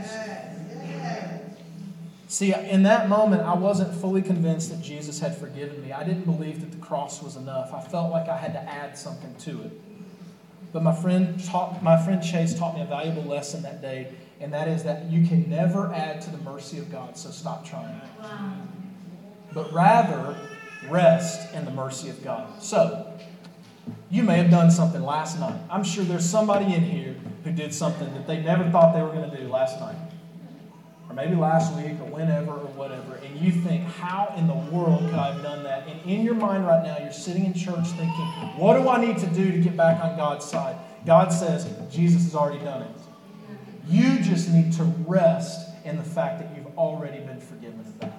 See, 2.29 2.53
in 2.53 2.83
that 2.83 3.07
moment, 3.07 3.43
I 3.43 3.53
wasn't 3.53 3.93
fully 3.95 4.21
convinced 4.21 4.69
that 4.69 4.81
Jesus 4.81 5.19
had 5.19 5.37
forgiven 5.37 5.81
me. 5.81 5.93
I 5.93 6.03
didn't 6.03 6.25
believe 6.25 6.59
that 6.59 6.71
the 6.71 6.85
cross 6.85 7.23
was 7.23 7.37
enough. 7.37 7.73
I 7.73 7.81
felt 7.81 8.11
like 8.11 8.27
I 8.27 8.35
had 8.35 8.51
to 8.51 8.61
add 8.61 8.97
something 8.97 9.33
to 9.35 9.61
it. 9.63 9.71
But 10.73 10.83
my 10.83 10.93
friend, 10.93 11.41
taught, 11.45 11.81
my 11.81 12.03
friend 12.03 12.21
Chase 12.21 12.53
taught 12.53 12.75
me 12.75 12.81
a 12.81 12.85
valuable 12.85 13.23
lesson 13.23 13.63
that 13.63 13.81
day, 13.81 14.13
and 14.41 14.51
that 14.51 14.67
is 14.67 14.83
that 14.83 15.05
you 15.09 15.25
can 15.25 15.49
never 15.49 15.93
add 15.93 16.19
to 16.23 16.29
the 16.29 16.37
mercy 16.39 16.77
of 16.79 16.91
God, 16.91 17.17
so 17.17 17.29
stop 17.29 17.65
trying. 17.65 18.01
But 19.53 19.71
rather, 19.71 20.37
rest 20.89 21.53
in 21.53 21.63
the 21.63 21.71
mercy 21.71 22.09
of 22.09 22.21
God. 22.25 22.61
So, 22.61 23.13
you 24.09 24.23
may 24.23 24.35
have 24.35 24.51
done 24.51 24.69
something 24.69 25.01
last 25.01 25.39
night. 25.39 25.59
I'm 25.71 25.85
sure 25.85 26.03
there's 26.03 26.29
somebody 26.29 26.75
in 26.75 26.83
here 26.83 27.15
who 27.45 27.53
did 27.53 27.73
something 27.73 28.13
that 28.13 28.27
they 28.27 28.41
never 28.41 28.69
thought 28.69 28.93
they 28.93 29.01
were 29.01 29.13
going 29.13 29.31
to 29.31 29.37
do 29.37 29.47
last 29.47 29.79
night 29.79 29.95
or 31.09 31.15
maybe 31.15 31.35
last 31.35 31.73
week 31.75 31.99
or 32.01 32.05
whenever 32.05 32.51
or 32.51 32.67
whatever, 32.73 33.15
and 33.15 33.39
you 33.39 33.51
think, 33.51 33.83
how 33.83 34.33
in 34.37 34.47
the 34.47 34.53
world 34.53 34.99
could 34.99 35.13
I 35.13 35.33
have 35.33 35.41
done 35.41 35.63
that? 35.63 35.87
And 35.87 36.01
in 36.09 36.23
your 36.23 36.35
mind 36.35 36.65
right 36.65 36.83
now, 36.83 36.97
you're 36.99 37.13
sitting 37.13 37.45
in 37.45 37.53
church 37.53 37.87
thinking, 37.89 38.25
what 38.57 38.81
do 38.81 38.89
I 38.89 39.03
need 39.03 39.17
to 39.19 39.27
do 39.27 39.51
to 39.51 39.57
get 39.59 39.77
back 39.77 40.03
on 40.03 40.17
God's 40.17 40.45
side? 40.45 40.75
God 41.05 41.29
says, 41.29 41.71
Jesus 41.89 42.23
has 42.23 42.35
already 42.35 42.63
done 42.63 42.81
it. 42.81 42.91
You 43.87 44.19
just 44.19 44.49
need 44.49 44.73
to 44.73 44.83
rest 45.07 45.69
in 45.85 45.95
the 45.95 46.03
fact 46.03 46.39
that 46.39 46.53
you've 46.55 46.77
already 46.77 47.19
been 47.19 47.39
forgiven 47.39 47.79
of 47.79 47.99
that. 47.99 48.13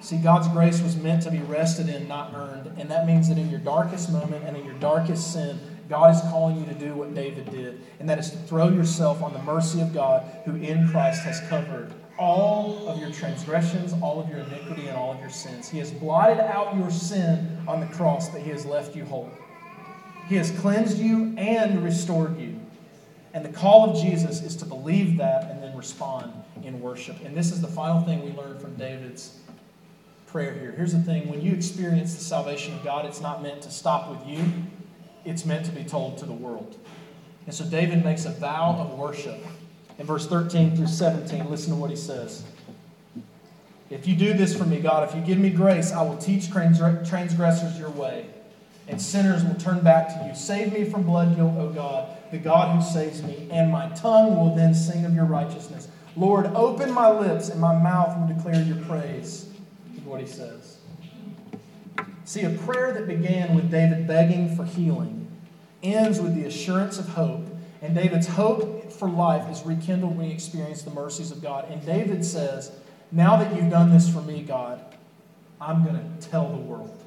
See, 0.00 0.16
God's 0.16 0.48
grace 0.48 0.80
was 0.82 0.96
meant 0.96 1.22
to 1.24 1.30
be 1.30 1.38
rested 1.38 1.88
in, 1.88 2.08
not 2.08 2.34
earned. 2.34 2.78
And 2.78 2.90
that 2.90 3.06
means 3.06 3.28
that 3.28 3.38
in 3.38 3.50
your 3.50 3.60
darkest 3.60 4.10
moment 4.10 4.44
and 4.44 4.56
in 4.56 4.64
your 4.64 4.74
darkest 4.74 5.32
sin, 5.32 5.60
God 5.92 6.14
is 6.14 6.22
calling 6.22 6.58
you 6.58 6.64
to 6.64 6.72
do 6.72 6.94
what 6.94 7.14
David 7.14 7.50
did, 7.50 7.82
and 8.00 8.08
that 8.08 8.18
is 8.18 8.30
to 8.30 8.38
throw 8.38 8.70
yourself 8.70 9.22
on 9.22 9.34
the 9.34 9.42
mercy 9.42 9.82
of 9.82 9.92
God, 9.92 10.24
who 10.46 10.56
in 10.56 10.88
Christ 10.88 11.22
has 11.24 11.38
covered 11.50 11.92
all 12.18 12.88
of 12.88 12.98
your 12.98 13.10
transgressions, 13.10 13.92
all 14.00 14.18
of 14.18 14.26
your 14.30 14.38
iniquity, 14.38 14.88
and 14.88 14.96
all 14.96 15.12
of 15.12 15.20
your 15.20 15.28
sins. 15.28 15.68
He 15.68 15.76
has 15.80 15.90
blotted 15.90 16.40
out 16.40 16.74
your 16.78 16.90
sin 16.90 17.58
on 17.68 17.80
the 17.80 17.86
cross, 17.88 18.30
but 18.30 18.40
He 18.40 18.48
has 18.48 18.64
left 18.64 18.96
you 18.96 19.04
whole. 19.04 19.30
He 20.28 20.36
has 20.36 20.50
cleansed 20.60 20.98
you 20.98 21.34
and 21.36 21.84
restored 21.84 22.40
you. 22.40 22.58
And 23.34 23.44
the 23.44 23.52
call 23.52 23.90
of 23.90 24.02
Jesus 24.02 24.40
is 24.40 24.56
to 24.56 24.64
believe 24.64 25.18
that 25.18 25.50
and 25.50 25.62
then 25.62 25.76
respond 25.76 26.32
in 26.64 26.80
worship. 26.80 27.22
And 27.22 27.36
this 27.36 27.52
is 27.52 27.60
the 27.60 27.68
final 27.68 28.00
thing 28.00 28.24
we 28.24 28.32
learn 28.32 28.58
from 28.58 28.76
David's 28.76 29.36
prayer 30.26 30.54
here. 30.54 30.72
Here's 30.74 30.94
the 30.94 31.02
thing 31.02 31.28
when 31.28 31.42
you 31.42 31.52
experience 31.52 32.14
the 32.14 32.24
salvation 32.24 32.72
of 32.72 32.82
God, 32.82 33.04
it's 33.04 33.20
not 33.20 33.42
meant 33.42 33.60
to 33.62 33.70
stop 33.70 34.08
with 34.08 34.26
you, 34.26 34.42
it's 35.24 35.44
meant 35.44 35.66
to 35.66 35.72
be 35.72 35.84
told 35.84 36.18
to 36.18 36.26
the 36.26 36.32
world. 36.32 36.76
And 37.46 37.54
so 37.54 37.64
David 37.64 38.04
makes 38.04 38.24
a 38.24 38.30
vow 38.30 38.76
of 38.78 38.98
worship. 38.98 39.44
In 39.98 40.06
verse 40.06 40.26
13 40.26 40.76
through 40.76 40.86
17, 40.86 41.50
listen 41.50 41.70
to 41.72 41.76
what 41.76 41.90
he 41.90 41.96
says. 41.96 42.44
If 43.90 44.06
you 44.06 44.16
do 44.16 44.32
this 44.32 44.56
for 44.56 44.64
me, 44.64 44.80
God, 44.80 45.08
if 45.08 45.14
you 45.14 45.20
give 45.20 45.38
me 45.38 45.50
grace, 45.50 45.92
I 45.92 46.02
will 46.02 46.16
teach 46.16 46.50
transgressors 46.50 47.78
your 47.78 47.90
way, 47.90 48.26
and 48.88 49.00
sinners 49.00 49.44
will 49.44 49.54
turn 49.56 49.80
back 49.80 50.08
to 50.08 50.26
you. 50.26 50.34
Save 50.34 50.72
me 50.72 50.84
from 50.84 51.02
blood 51.02 51.36
guilt, 51.36 51.52
O 51.58 51.68
God, 51.68 52.08
the 52.30 52.38
God 52.38 52.74
who 52.74 52.82
saves 52.82 53.22
me, 53.22 53.48
and 53.50 53.70
my 53.70 53.90
tongue 53.90 54.36
will 54.36 54.54
then 54.56 54.74
sing 54.74 55.04
of 55.04 55.14
your 55.14 55.26
righteousness. 55.26 55.88
Lord, 56.16 56.46
open 56.46 56.90
my 56.92 57.10
lips, 57.10 57.50
and 57.50 57.60
my 57.60 57.76
mouth 57.78 58.18
will 58.18 58.34
declare 58.34 58.62
your 58.62 58.82
praise. 58.86 59.46
Is 59.94 60.00
what 60.04 60.20
he 60.20 60.26
says. 60.26 60.71
See, 62.24 62.42
a 62.42 62.50
prayer 62.50 62.92
that 62.92 63.06
began 63.06 63.54
with 63.54 63.70
David 63.70 64.06
begging 64.06 64.54
for 64.56 64.64
healing 64.64 65.28
ends 65.82 66.20
with 66.20 66.34
the 66.34 66.44
assurance 66.44 66.98
of 66.98 67.08
hope. 67.08 67.46
And 67.80 67.94
David's 67.94 68.28
hope 68.28 68.92
for 68.92 69.08
life 69.08 69.50
is 69.50 69.62
rekindled 69.66 70.16
when 70.16 70.26
he 70.26 70.32
experiences 70.32 70.84
the 70.84 70.92
mercies 70.92 71.32
of 71.32 71.42
God. 71.42 71.68
And 71.68 71.84
David 71.84 72.24
says, 72.24 72.70
Now 73.10 73.36
that 73.36 73.54
you've 73.56 73.70
done 73.70 73.90
this 73.92 74.08
for 74.08 74.22
me, 74.22 74.42
God, 74.42 74.80
I'm 75.60 75.84
going 75.84 75.96
to 75.96 76.28
tell 76.28 76.48
the 76.48 76.58
world. 76.58 77.02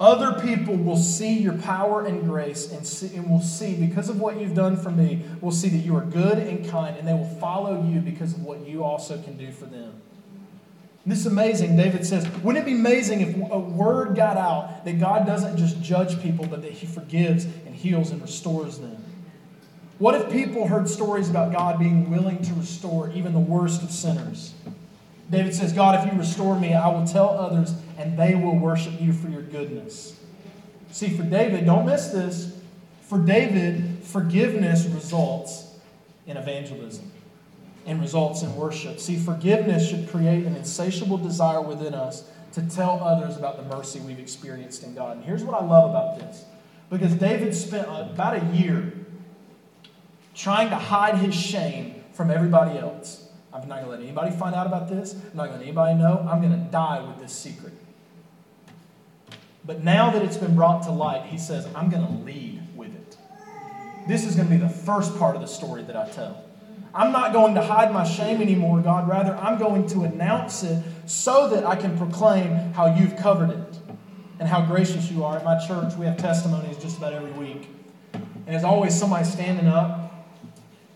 Other 0.00 0.40
people 0.40 0.76
will 0.76 0.96
see 0.96 1.38
your 1.38 1.58
power 1.58 2.06
and 2.06 2.24
grace 2.24 2.72
and, 2.72 2.86
see, 2.86 3.14
and 3.14 3.28
will 3.28 3.42
see, 3.42 3.74
because 3.74 4.08
of 4.08 4.18
what 4.18 4.40
you've 4.40 4.54
done 4.54 4.78
for 4.78 4.90
me, 4.90 5.22
will 5.42 5.52
see 5.52 5.68
that 5.68 5.76
you 5.76 5.94
are 5.94 6.04
good 6.04 6.38
and 6.38 6.66
kind, 6.66 6.96
and 6.96 7.06
they 7.06 7.12
will 7.12 7.36
follow 7.38 7.86
you 7.86 8.00
because 8.00 8.32
of 8.32 8.42
what 8.42 8.66
you 8.66 8.82
also 8.82 9.20
can 9.20 9.36
do 9.36 9.52
for 9.52 9.66
them. 9.66 10.00
This 11.06 11.20
is 11.20 11.26
amazing. 11.26 11.76
David 11.76 12.04
says, 12.04 12.28
Wouldn't 12.42 12.62
it 12.62 12.66
be 12.66 12.76
amazing 12.76 13.22
if 13.22 13.34
a 13.50 13.58
word 13.58 14.14
got 14.14 14.36
out 14.36 14.84
that 14.84 15.00
God 15.00 15.26
doesn't 15.26 15.56
just 15.56 15.80
judge 15.80 16.20
people, 16.22 16.46
but 16.46 16.62
that 16.62 16.72
He 16.72 16.86
forgives 16.86 17.44
and 17.44 17.74
heals 17.74 18.10
and 18.10 18.20
restores 18.20 18.78
them? 18.78 19.02
What 19.98 20.14
if 20.14 20.30
people 20.30 20.66
heard 20.66 20.88
stories 20.88 21.30
about 21.30 21.52
God 21.52 21.78
being 21.78 22.10
willing 22.10 22.42
to 22.42 22.54
restore 22.54 23.10
even 23.12 23.32
the 23.32 23.38
worst 23.38 23.82
of 23.82 23.90
sinners? 23.90 24.54
David 25.30 25.54
says, 25.54 25.72
God, 25.72 25.98
if 26.06 26.12
you 26.12 26.18
restore 26.18 26.58
me, 26.58 26.74
I 26.74 26.88
will 26.88 27.06
tell 27.06 27.30
others, 27.30 27.72
and 27.96 28.18
they 28.18 28.34
will 28.34 28.58
worship 28.58 29.00
you 29.00 29.12
for 29.12 29.28
your 29.28 29.42
goodness. 29.42 30.18
See, 30.90 31.08
for 31.08 31.22
David, 31.22 31.66
don't 31.66 31.86
miss 31.86 32.08
this. 32.08 32.58
For 33.02 33.18
David, 33.18 34.02
forgiveness 34.02 34.86
results 34.86 35.66
in 36.26 36.36
evangelism 36.36 37.10
and 37.86 38.00
results 38.00 38.42
in 38.42 38.54
worship. 38.56 39.00
See, 39.00 39.16
forgiveness 39.16 39.88
should 39.88 40.08
create 40.08 40.46
an 40.46 40.56
insatiable 40.56 41.18
desire 41.18 41.60
within 41.60 41.94
us 41.94 42.24
to 42.52 42.62
tell 42.62 43.02
others 43.02 43.36
about 43.36 43.56
the 43.56 43.76
mercy 43.76 44.00
we've 44.00 44.18
experienced 44.18 44.82
in 44.82 44.94
God. 44.94 45.16
And 45.16 45.24
here's 45.24 45.44
what 45.44 45.60
I 45.60 45.64
love 45.64 45.90
about 45.90 46.18
this 46.18 46.44
because 46.90 47.14
David 47.14 47.54
spent 47.54 47.86
about 47.86 48.42
a 48.42 48.44
year 48.56 48.92
trying 50.34 50.70
to 50.70 50.76
hide 50.76 51.16
his 51.16 51.34
shame 51.34 52.02
from 52.12 52.30
everybody 52.30 52.78
else. 52.78 53.28
I'm 53.52 53.68
not 53.68 53.76
going 53.76 53.84
to 53.84 53.90
let 53.90 54.00
anybody 54.00 54.36
find 54.36 54.54
out 54.54 54.66
about 54.66 54.88
this. 54.88 55.14
I'm 55.14 55.36
not 55.36 55.46
going 55.46 55.52
to 55.52 55.58
let 55.58 55.62
anybody 55.62 55.98
know. 55.98 56.26
I'm 56.28 56.40
going 56.40 56.52
to 56.52 56.70
die 56.70 57.00
with 57.00 57.18
this 57.18 57.32
secret. 57.32 57.72
But 59.64 59.84
now 59.84 60.10
that 60.10 60.22
it's 60.22 60.36
been 60.36 60.54
brought 60.54 60.82
to 60.84 60.90
light, 60.90 61.26
he 61.26 61.38
says, 61.38 61.68
I'm 61.74 61.90
going 61.90 62.06
to 62.06 62.24
lead 62.24 62.62
with 62.76 62.94
it. 62.94 63.16
This 64.08 64.24
is 64.24 64.34
going 64.34 64.48
to 64.48 64.54
be 64.54 64.60
the 64.60 64.68
first 64.68 65.16
part 65.18 65.36
of 65.36 65.42
the 65.42 65.48
story 65.48 65.82
that 65.82 65.96
I 65.96 66.08
tell. 66.08 66.44
I'm 66.94 67.12
not 67.12 67.32
going 67.32 67.54
to 67.54 67.62
hide 67.62 67.92
my 67.92 68.04
shame 68.04 68.42
anymore, 68.42 68.80
God. 68.80 69.08
Rather, 69.08 69.34
I'm 69.36 69.58
going 69.58 69.86
to 69.88 70.02
announce 70.02 70.62
it 70.62 70.82
so 71.06 71.48
that 71.48 71.64
I 71.64 71.76
can 71.76 71.96
proclaim 71.96 72.72
how 72.72 72.94
you've 72.94 73.16
covered 73.16 73.50
it 73.50 73.78
and 74.38 74.48
how 74.48 74.62
gracious 74.62 75.10
you 75.10 75.24
are. 75.24 75.36
At 75.36 75.44
my 75.44 75.64
church, 75.66 75.94
we 75.94 76.06
have 76.06 76.16
testimonies 76.16 76.76
just 76.78 76.98
about 76.98 77.12
every 77.12 77.32
week. 77.32 77.68
And 78.12 78.46
there's 78.46 78.64
always 78.64 78.98
somebody 78.98 79.24
standing 79.24 79.66
up 79.66 80.10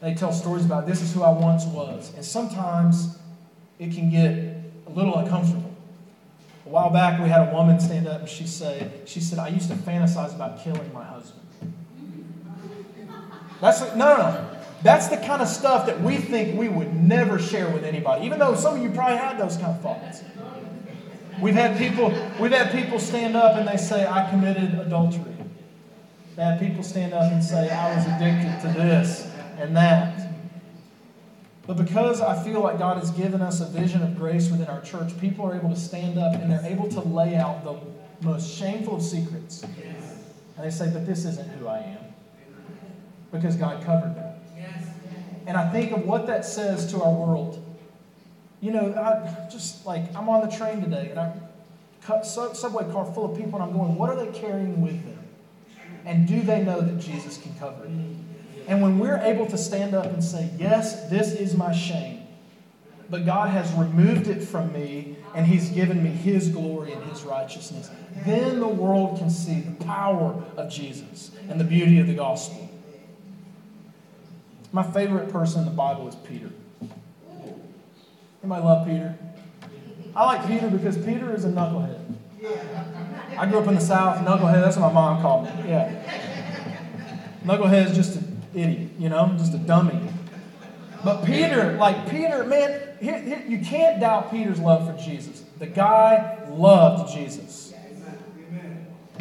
they 0.04 0.12
tell 0.12 0.34
stories 0.34 0.66
about 0.66 0.86
this 0.86 1.00
is 1.00 1.14
who 1.14 1.22
I 1.22 1.30
once 1.30 1.64
was. 1.64 2.12
And 2.14 2.22
sometimes 2.22 3.16
it 3.78 3.90
can 3.94 4.10
get 4.10 4.32
a 4.86 4.90
little 4.90 5.16
uncomfortable. 5.16 5.74
A 6.66 6.68
while 6.68 6.90
back, 6.90 7.18
we 7.22 7.30
had 7.30 7.48
a 7.48 7.52
woman 7.54 7.80
stand 7.80 8.06
up 8.06 8.20
and 8.20 8.28
she 8.28 8.46
said, 8.46 9.08
she 9.08 9.20
said, 9.20 9.38
I 9.38 9.48
used 9.48 9.70
to 9.70 9.76
fantasize 9.76 10.34
about 10.34 10.62
killing 10.62 10.92
my 10.92 11.04
husband. 11.04 11.40
That's 13.62 13.80
no, 13.80 13.94
no, 13.96 14.16
no. 14.16 14.53
That's 14.84 15.08
the 15.08 15.16
kind 15.16 15.40
of 15.40 15.48
stuff 15.48 15.86
that 15.86 16.02
we 16.02 16.18
think 16.18 16.58
we 16.58 16.68
would 16.68 16.94
never 16.94 17.38
share 17.38 17.70
with 17.70 17.84
anybody, 17.84 18.26
even 18.26 18.38
though 18.38 18.54
some 18.54 18.76
of 18.76 18.82
you 18.82 18.90
probably 18.90 19.16
had 19.16 19.38
those 19.38 19.56
kind 19.56 19.74
of 19.74 19.80
thoughts. 19.80 20.22
We've 21.40 21.54
had 21.54 21.78
people, 21.78 22.10
we've 22.38 22.52
had 22.52 22.70
people 22.70 22.98
stand 22.98 23.34
up 23.34 23.56
and 23.56 23.66
they 23.66 23.78
say, 23.78 24.06
I 24.06 24.28
committed 24.28 24.74
adultery. 24.74 25.34
They 26.36 26.42
had 26.42 26.60
people 26.60 26.82
stand 26.82 27.14
up 27.14 27.32
and 27.32 27.42
say, 27.42 27.70
I 27.70 27.96
was 27.96 28.04
addicted 28.04 28.60
to 28.60 28.78
this 28.78 29.26
and 29.58 29.74
that. 29.74 30.28
But 31.66 31.78
because 31.78 32.20
I 32.20 32.44
feel 32.44 32.60
like 32.60 32.78
God 32.78 32.98
has 32.98 33.10
given 33.10 33.40
us 33.40 33.62
a 33.62 33.66
vision 33.66 34.02
of 34.02 34.18
grace 34.18 34.50
within 34.50 34.66
our 34.66 34.82
church, 34.82 35.18
people 35.18 35.46
are 35.46 35.56
able 35.56 35.70
to 35.70 35.80
stand 35.80 36.18
up 36.18 36.34
and 36.34 36.52
they're 36.52 36.66
able 36.66 36.90
to 36.90 37.00
lay 37.00 37.36
out 37.36 37.64
the 37.64 37.80
most 38.20 38.54
shameful 38.54 38.96
of 38.96 39.02
secrets. 39.02 39.62
And 39.62 40.66
they 40.66 40.70
say, 40.70 40.90
But 40.92 41.06
this 41.06 41.24
isn't 41.24 41.48
who 41.52 41.68
I 41.68 41.78
am. 41.78 42.04
Because 43.32 43.56
God 43.56 43.82
covered 43.82 44.14
that. 44.16 44.23
And 45.46 45.56
I 45.56 45.70
think 45.70 45.92
of 45.92 46.04
what 46.04 46.26
that 46.26 46.44
says 46.44 46.90
to 46.92 47.02
our 47.02 47.12
world. 47.12 47.62
You 48.60 48.70
know, 48.70 48.94
I 48.94 49.48
just 49.50 49.84
like, 49.84 50.14
I'm 50.16 50.28
on 50.28 50.48
the 50.48 50.56
train 50.56 50.80
today 50.80 51.08
and 51.10 51.20
I 51.20 51.34
cut 52.02 52.24
subway 52.26 52.90
car 52.92 53.04
full 53.12 53.30
of 53.30 53.36
people 53.36 53.60
and 53.60 53.62
I'm 53.62 53.76
going, 53.76 53.96
what 53.96 54.10
are 54.10 54.16
they 54.16 54.38
carrying 54.38 54.80
with 54.80 55.04
them? 55.04 55.18
And 56.06 56.28
do 56.28 56.42
they 56.42 56.62
know 56.62 56.80
that 56.80 56.98
Jesus 56.98 57.38
can 57.38 57.54
cover 57.58 57.84
it? 57.84 57.90
And 58.66 58.82
when 58.82 58.98
we're 58.98 59.18
able 59.18 59.46
to 59.46 59.58
stand 59.58 59.94
up 59.94 60.06
and 60.06 60.22
say, 60.22 60.50
Yes, 60.58 61.08
this 61.10 61.32
is 61.32 61.56
my 61.56 61.72
shame, 61.72 62.22
but 63.10 63.26
God 63.26 63.50
has 63.50 63.70
removed 63.74 64.26
it 64.26 64.42
from 64.42 64.72
me 64.72 65.16
and 65.34 65.46
He's 65.46 65.70
given 65.70 66.02
me 66.02 66.10
His 66.10 66.48
glory 66.48 66.92
and 66.92 67.02
His 67.04 67.22
righteousness, 67.22 67.90
then 68.24 68.60
the 68.60 68.68
world 68.68 69.18
can 69.18 69.28
see 69.28 69.60
the 69.60 69.84
power 69.84 70.42
of 70.56 70.70
Jesus 70.70 71.30
and 71.48 71.60
the 71.60 71.64
beauty 71.64 71.98
of 71.98 72.06
the 72.06 72.14
gospel. 72.14 72.70
My 74.74 74.82
favorite 74.82 75.30
person 75.30 75.60
in 75.60 75.66
the 75.66 75.70
Bible 75.70 76.08
is 76.08 76.16
Peter. 76.16 76.50
Anybody 78.42 78.64
love 78.64 78.84
Peter? 78.84 79.16
I 80.16 80.24
like 80.24 80.48
Peter 80.48 80.68
because 80.68 80.98
Peter 80.98 81.32
is 81.32 81.44
a 81.44 81.48
knucklehead. 81.48 82.00
I 83.38 83.46
grew 83.46 83.60
up 83.60 83.68
in 83.68 83.76
the 83.76 83.80
South, 83.80 84.18
knucklehead, 84.26 84.60
that's 84.60 84.76
what 84.76 84.92
my 84.92 84.94
mom 84.94 85.22
called 85.22 85.44
me. 85.44 85.70
Yeah. 85.70 85.92
Knucklehead 87.44 87.90
is 87.90 87.94
just 87.94 88.16
an 88.16 88.42
idiot, 88.52 88.90
you 88.98 89.08
know, 89.08 89.32
just 89.38 89.54
a 89.54 89.58
dummy. 89.58 90.08
But 91.04 91.24
Peter, 91.24 91.74
like 91.74 92.10
Peter, 92.10 92.42
man, 92.42 92.80
here, 93.00 93.20
here, 93.20 93.44
you 93.46 93.60
can't 93.60 94.00
doubt 94.00 94.32
Peter's 94.32 94.58
love 94.58 94.90
for 94.90 95.00
Jesus. 95.00 95.44
The 95.60 95.66
guy 95.66 96.48
loved 96.50 97.14
Jesus. 97.14 97.72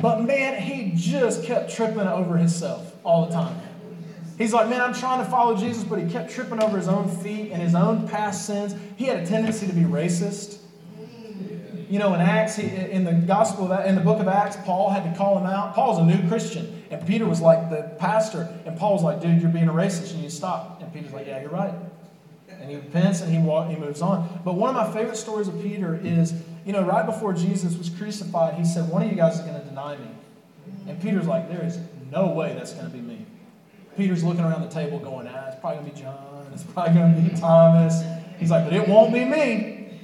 But 0.01 0.23
man, 0.23 0.59
he 0.59 0.93
just 0.95 1.43
kept 1.43 1.71
tripping 1.71 1.99
over 1.99 2.37
himself 2.37 2.95
all 3.03 3.27
the 3.27 3.33
time. 3.33 3.55
He's 4.37 4.53
like, 4.53 4.67
man, 4.67 4.81
I'm 4.81 4.93
trying 4.93 5.23
to 5.23 5.29
follow 5.29 5.55
Jesus, 5.55 5.83
but 5.83 5.99
he 5.99 6.09
kept 6.09 6.31
tripping 6.31 6.61
over 6.61 6.77
his 6.77 6.87
own 6.87 7.07
feet 7.07 7.51
and 7.51 7.61
his 7.61 7.75
own 7.75 8.07
past 8.07 8.45
sins. 8.45 8.75
He 8.95 9.05
had 9.05 9.17
a 9.17 9.25
tendency 9.25 9.67
to 9.67 9.73
be 9.73 9.81
racist. 9.81 10.57
You 11.89 11.99
know, 11.99 12.15
in 12.15 12.21
Acts, 12.21 12.55
he, 12.55 12.65
in 12.65 13.03
the 13.03 13.13
gospel, 13.13 13.71
of, 13.71 13.85
in 13.85 13.93
the 13.93 14.01
book 14.01 14.19
of 14.19 14.27
Acts, 14.27 14.57
Paul 14.65 14.89
had 14.89 15.03
to 15.03 15.15
call 15.15 15.37
him 15.37 15.45
out. 15.45 15.75
Paul's 15.75 15.99
a 15.99 16.03
new 16.03 16.27
Christian. 16.27 16.83
And 16.89 17.05
Peter 17.05 17.27
was 17.27 17.41
like 17.41 17.69
the 17.69 17.95
pastor, 17.99 18.51
and 18.65 18.77
Paul 18.77 18.93
was 18.93 19.03
like, 19.03 19.21
dude, 19.21 19.39
you're 19.41 19.51
being 19.51 19.69
a 19.69 19.73
racist, 19.73 20.13
and 20.13 20.23
you 20.23 20.29
stop. 20.29 20.81
And 20.81 20.91
Peter's 20.91 21.13
like, 21.13 21.27
yeah, 21.27 21.41
you're 21.41 21.51
right. 21.51 21.73
And 22.49 22.69
he 22.71 22.77
repents 22.77 23.21
and 23.21 23.31
he, 23.31 23.39
walk, 23.39 23.69
he 23.69 23.75
moves 23.75 24.01
on. 24.01 24.41
But 24.45 24.53
one 24.55 24.73
of 24.73 24.75
my 24.75 24.91
favorite 24.91 25.17
stories 25.17 25.47
of 25.47 25.61
Peter 25.61 25.99
is, 26.01 26.33
you 26.65 26.71
know, 26.71 26.81
right 26.83 27.05
before 27.05 27.33
Jesus 27.33 27.77
was 27.77 27.89
crucified, 27.89 28.53
he 28.55 28.63
said, 28.63 28.89
one 28.89 29.03
of 29.03 29.09
you 29.11 29.17
guys 29.17 29.35
is 29.35 29.41
going 29.41 29.59
to 29.59 29.67
deny 29.67 29.97
me. 29.97 30.07
And 30.87 31.01
Peter's 31.01 31.27
like, 31.27 31.49
there 31.49 31.63
is 31.63 31.77
no 32.11 32.27
way 32.27 32.53
that's 32.53 32.73
going 32.73 32.85
to 32.85 32.91
be 32.91 33.01
me. 33.01 33.25
Peter's 33.97 34.23
looking 34.23 34.43
around 34.43 34.61
the 34.61 34.69
table 34.69 34.99
going, 34.99 35.27
ah, 35.27 35.47
it's 35.47 35.59
probably 35.59 35.81
going 35.81 35.91
to 35.91 35.95
be 35.95 36.01
John. 36.01 36.47
It's 36.53 36.63
probably 36.63 36.93
going 36.93 37.15
to 37.15 37.21
be 37.29 37.39
Thomas. 37.39 38.01
He's 38.37 38.51
like, 38.51 38.65
but 38.65 38.73
it 38.73 38.87
won't 38.87 39.13
be 39.13 39.25
me. 39.25 39.99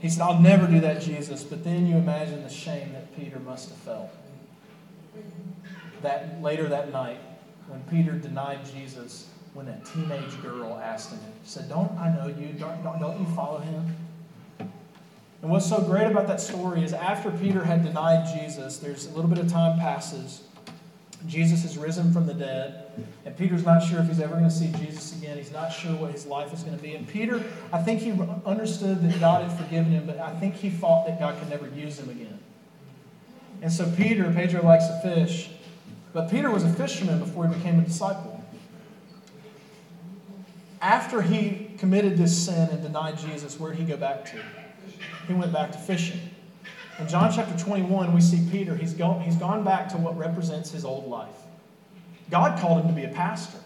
He 0.00 0.08
said, 0.08 0.22
I'll 0.22 0.40
never 0.40 0.66
do 0.66 0.80
that, 0.80 1.00
Jesus. 1.00 1.44
But 1.44 1.62
then 1.62 1.86
you 1.86 1.96
imagine 1.96 2.42
the 2.42 2.50
shame 2.50 2.92
that 2.92 3.16
Peter 3.16 3.38
must 3.38 3.68
have 3.68 3.78
felt 3.78 4.10
that 6.02 6.42
later 6.42 6.68
that 6.68 6.92
night 6.92 7.20
when 7.68 7.80
Peter 7.84 8.12
denied 8.12 8.60
Jesus 8.74 9.28
when 9.54 9.68
a 9.68 9.80
teenage 9.84 10.40
girl 10.42 10.80
asked 10.82 11.10
him, 11.10 11.20
said, 11.44 11.68
Don't 11.68 11.92
I 11.98 12.14
know 12.14 12.26
you? 12.26 12.52
Don't, 12.54 12.82
don't, 12.82 12.98
don't 12.98 13.20
you 13.20 13.26
follow 13.34 13.58
him? 13.58 13.96
And 14.58 15.50
what's 15.50 15.68
so 15.68 15.80
great 15.80 16.06
about 16.06 16.26
that 16.28 16.40
story 16.40 16.84
is 16.84 16.92
after 16.92 17.30
Peter 17.30 17.64
had 17.64 17.82
denied 17.82 18.26
Jesus, 18.34 18.78
there's 18.78 19.06
a 19.06 19.10
little 19.10 19.28
bit 19.28 19.38
of 19.38 19.50
time 19.50 19.78
passes. 19.78 20.42
Jesus 21.26 21.62
has 21.62 21.78
risen 21.78 22.12
from 22.12 22.26
the 22.26 22.34
dead, 22.34 22.92
and 23.24 23.36
Peter's 23.36 23.64
not 23.64 23.80
sure 23.80 24.00
if 24.00 24.08
he's 24.08 24.20
ever 24.20 24.34
going 24.34 24.44
to 24.44 24.50
see 24.50 24.72
Jesus 24.72 25.16
again. 25.16 25.38
He's 25.38 25.52
not 25.52 25.68
sure 25.70 25.94
what 25.96 26.10
his 26.10 26.26
life 26.26 26.52
is 26.52 26.62
going 26.62 26.76
to 26.76 26.82
be. 26.82 26.94
And 26.94 27.06
Peter, 27.06 27.42
I 27.72 27.80
think 27.82 28.00
he 28.00 28.12
understood 28.44 29.02
that 29.02 29.20
God 29.20 29.48
had 29.48 29.56
forgiven 29.56 29.92
him, 29.92 30.06
but 30.06 30.18
I 30.18 30.34
think 30.40 30.54
he 30.54 30.68
thought 30.70 31.06
that 31.06 31.20
God 31.20 31.38
could 31.38 31.48
never 31.48 31.68
use 31.68 31.98
him 31.98 32.08
again. 32.08 32.38
And 33.62 33.72
so 33.72 33.90
Peter, 33.96 34.30
Pedro 34.32 34.64
likes 34.64 34.86
to 34.88 35.00
fish, 35.02 35.50
but 36.12 36.30
Peter 36.30 36.50
was 36.50 36.64
a 36.64 36.72
fisherman 36.72 37.20
before 37.20 37.46
he 37.46 37.54
became 37.54 37.78
a 37.78 37.82
disciple. 37.82 38.44
After 40.80 41.22
he 41.22 41.70
committed 41.78 42.18
this 42.18 42.36
sin 42.36 42.68
and 42.70 42.82
denied 42.82 43.16
Jesus, 43.16 43.58
where 43.60 43.70
did 43.70 43.80
he 43.80 43.86
go 43.86 43.96
back 43.96 44.24
to? 44.32 44.42
He 45.28 45.32
went 45.32 45.52
back 45.52 45.70
to 45.72 45.78
fishing. 45.78 46.20
In 47.02 47.08
John 47.08 47.32
chapter 47.32 47.58
21, 47.58 48.12
we 48.12 48.20
see 48.20 48.48
Peter. 48.52 48.76
He's 48.76 48.94
gone, 48.94 49.20
he's 49.22 49.34
gone 49.34 49.64
back 49.64 49.88
to 49.88 49.96
what 49.96 50.16
represents 50.16 50.70
his 50.70 50.84
old 50.84 51.08
life. 51.08 51.34
God 52.30 52.60
called 52.60 52.80
him 52.80 52.88
to 52.88 52.94
be 52.94 53.02
a 53.02 53.08
pastor, 53.08 53.58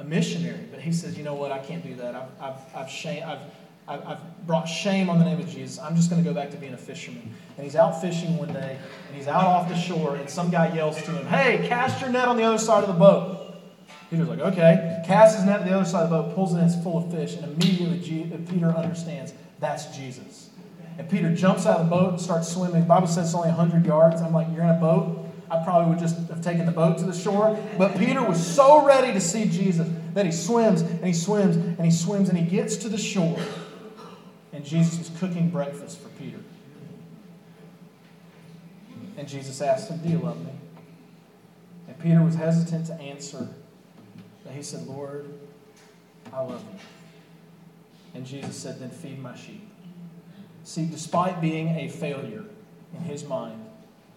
a 0.00 0.04
missionary, 0.04 0.64
but 0.72 0.80
he 0.80 0.92
says, 0.92 1.16
you 1.16 1.22
know 1.22 1.34
what, 1.34 1.52
I 1.52 1.60
can't 1.60 1.84
do 1.84 1.94
that. 1.94 2.16
I've, 2.16 2.28
I've, 2.40 2.56
I've, 2.74 2.90
shame, 2.90 3.22
I've, 3.24 3.38
I've 3.86 4.46
brought 4.48 4.64
shame 4.64 5.08
on 5.08 5.20
the 5.20 5.24
name 5.24 5.38
of 5.38 5.48
Jesus. 5.48 5.78
I'm 5.78 5.94
just 5.94 6.10
going 6.10 6.22
to 6.22 6.28
go 6.28 6.34
back 6.34 6.50
to 6.50 6.56
being 6.56 6.74
a 6.74 6.76
fisherman. 6.76 7.32
And 7.56 7.64
he's 7.64 7.76
out 7.76 8.00
fishing 8.00 8.36
one 8.36 8.52
day, 8.52 8.76
and 9.06 9.16
he's 9.16 9.28
out 9.28 9.44
off 9.44 9.68
the 9.68 9.78
shore, 9.78 10.16
and 10.16 10.28
some 10.28 10.50
guy 10.50 10.74
yells 10.74 11.00
to 11.04 11.12
him, 11.12 11.24
Hey, 11.26 11.68
cast 11.68 12.00
your 12.00 12.10
net 12.10 12.26
on 12.26 12.36
the 12.36 12.42
other 12.42 12.58
side 12.58 12.82
of 12.82 12.88
the 12.88 12.98
boat. 12.98 13.54
Peter's 14.10 14.26
like, 14.28 14.40
Okay. 14.40 15.04
Casts 15.06 15.36
his 15.36 15.46
net 15.46 15.60
on 15.60 15.68
the 15.68 15.72
other 15.72 15.88
side 15.88 16.02
of 16.02 16.10
the 16.10 16.16
boat, 16.20 16.34
pulls 16.34 16.52
it 16.52 16.58
in, 16.58 16.64
it's 16.64 16.82
full 16.82 16.98
of 16.98 17.12
fish, 17.12 17.36
and 17.36 17.44
immediately 17.44 18.36
Peter 18.50 18.70
understands 18.70 19.34
that's 19.60 19.96
Jesus. 19.96 20.50
And 20.98 21.08
Peter 21.10 21.34
jumps 21.34 21.66
out 21.66 21.80
of 21.80 21.90
the 21.90 21.90
boat 21.90 22.10
and 22.10 22.20
starts 22.20 22.48
swimming. 22.48 22.80
The 22.80 22.86
Bible 22.86 23.06
says 23.06 23.26
it's 23.26 23.34
only 23.34 23.48
100 23.48 23.84
yards. 23.84 24.22
I'm 24.22 24.32
like, 24.32 24.48
You're 24.52 24.64
in 24.64 24.70
a 24.70 24.80
boat? 24.80 25.26
I 25.50 25.62
probably 25.62 25.90
would 25.90 25.98
just 25.98 26.16
have 26.28 26.42
taken 26.42 26.66
the 26.66 26.72
boat 26.72 26.98
to 26.98 27.04
the 27.04 27.14
shore. 27.14 27.56
But 27.78 27.96
Peter 27.96 28.22
was 28.22 28.44
so 28.44 28.84
ready 28.84 29.12
to 29.12 29.20
see 29.20 29.44
Jesus 29.44 29.88
that 30.14 30.26
he 30.26 30.32
swims 30.32 30.80
and 30.80 31.04
he 31.04 31.12
swims 31.12 31.56
and 31.56 31.84
he 31.84 31.90
swims 31.90 32.28
and 32.28 32.36
he 32.36 32.44
gets 32.44 32.76
to 32.78 32.88
the 32.88 32.98
shore. 32.98 33.38
And 34.52 34.64
Jesus 34.64 34.98
is 34.98 35.18
cooking 35.18 35.50
breakfast 35.50 36.00
for 36.00 36.08
Peter. 36.10 36.38
And 39.16 39.28
Jesus 39.28 39.60
asked 39.60 39.88
him, 39.90 39.98
Do 39.98 40.08
you 40.08 40.18
love 40.18 40.44
me? 40.44 40.52
And 41.86 41.98
Peter 42.00 42.22
was 42.22 42.34
hesitant 42.34 42.86
to 42.86 42.94
answer. 42.94 43.48
But 44.44 44.52
he 44.52 44.62
said, 44.62 44.86
Lord, 44.86 45.32
I 46.32 46.40
love 46.40 46.64
you. 46.72 46.78
And 48.14 48.26
Jesus 48.26 48.56
said, 48.56 48.80
Then 48.80 48.90
feed 48.90 49.20
my 49.20 49.36
sheep. 49.36 49.68
See, 50.66 50.84
despite 50.84 51.40
being 51.40 51.68
a 51.76 51.88
failure 51.88 52.44
in 52.92 53.00
his 53.02 53.22
mind, 53.22 53.64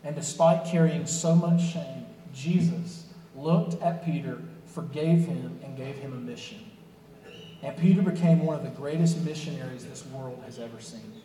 and 0.04 0.16
despite 0.16 0.66
carrying 0.66 1.06
so 1.06 1.36
much 1.36 1.62
shame, 1.62 2.08
Jesus 2.34 3.06
looked 3.36 3.80
at 3.84 4.04
Peter, 4.04 4.42
forgave 4.66 5.26
him, 5.26 5.60
and 5.64 5.78
gave 5.78 5.98
him 5.98 6.12
a 6.12 6.16
mission. 6.16 6.58
And 7.62 7.78
Peter 7.78 8.02
became 8.02 8.44
one 8.44 8.56
of 8.56 8.64
the 8.64 8.72
greatest 8.72 9.20
missionaries 9.20 9.86
this 9.86 10.04
world 10.08 10.42
has 10.44 10.58
ever 10.58 10.82
seen. 10.82 11.22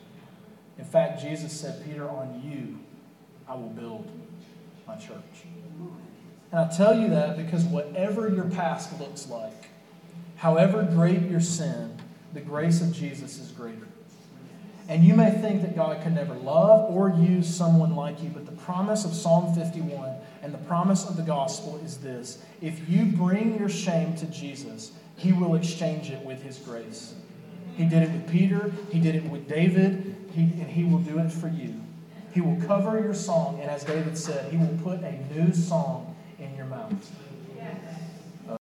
In 0.76 0.84
fact, 0.84 1.22
Jesus 1.22 1.58
said, 1.58 1.82
Peter, 1.87 2.06
on 2.06 2.42
you 2.44 2.80
I 3.48 3.54
will 3.54 3.70
build 3.70 4.06
my 4.87 4.96
church. 4.96 5.46
And 6.52 6.60
I 6.60 6.68
tell 6.68 7.00
you 7.00 7.08
that 7.08 7.38
because 7.38 7.64
whatever 7.64 8.28
your 8.28 8.50
past 8.50 9.00
looks 9.00 9.26
like, 9.30 9.70
however 10.37 10.82
great 10.82 11.22
your 11.30 11.40
sin, 11.40 11.96
the 12.34 12.42
grace 12.42 12.82
of 12.82 12.92
Jesus 12.92 13.38
is 13.38 13.50
greater. 13.52 13.88
And 14.88 15.03
you 15.03 15.14
may 15.14 15.31
think 15.31 15.62
that 15.62 15.75
God 15.75 16.03
can 16.03 16.14
never 16.14 16.35
love 16.35 16.90
or 16.90 17.09
use 17.09 17.53
someone 17.53 17.97
like 17.97 18.23
you, 18.23 18.29
but 18.29 18.44
the 18.44 18.53
promise 18.53 19.05
of 19.05 19.14
Psalm 19.14 19.55
51 19.55 20.14
and 20.42 20.53
the 20.53 20.59
promise 20.59 21.09
of 21.09 21.16
the 21.16 21.23
gospel 21.23 21.81
is 21.83 21.97
this 21.99 22.38
if 22.61 22.88
you 22.88 23.07
bring 23.07 23.59
your 23.59 23.70
shame 23.70 24.14
to 24.16 24.27
Jesus, 24.27 24.92
he 25.16 25.33
will 25.33 25.55
exchange 25.55 26.11
it 26.11 26.23
with 26.25 26.42
his 26.42 26.59
grace. 26.59 27.14
He 27.77 27.87
did 27.87 28.03
it 28.03 28.11
with 28.11 28.29
Peter, 28.31 28.70
he 28.90 29.01
did 29.01 29.14
it 29.14 29.25
with 29.25 29.49
David, 29.49 30.16
he, 30.33 30.42
and 30.42 30.66
he 30.66 30.85
will 30.85 30.99
do 30.99 31.18
it 31.18 31.33
for 31.33 31.49
you. 31.49 31.81
He 32.33 32.40
will 32.40 32.61
cover 32.66 33.01
your 33.01 33.14
song, 33.14 33.61
and 33.61 33.70
as 33.70 33.85
David 33.85 34.18
said, 34.18 34.51
he 34.51 34.59
will 34.59 34.77
put 34.83 35.01
a 35.03 35.12
new 35.33 35.55
song 35.55 36.14
in 36.38 36.55
your 36.57 36.66
mouth. 36.66 36.92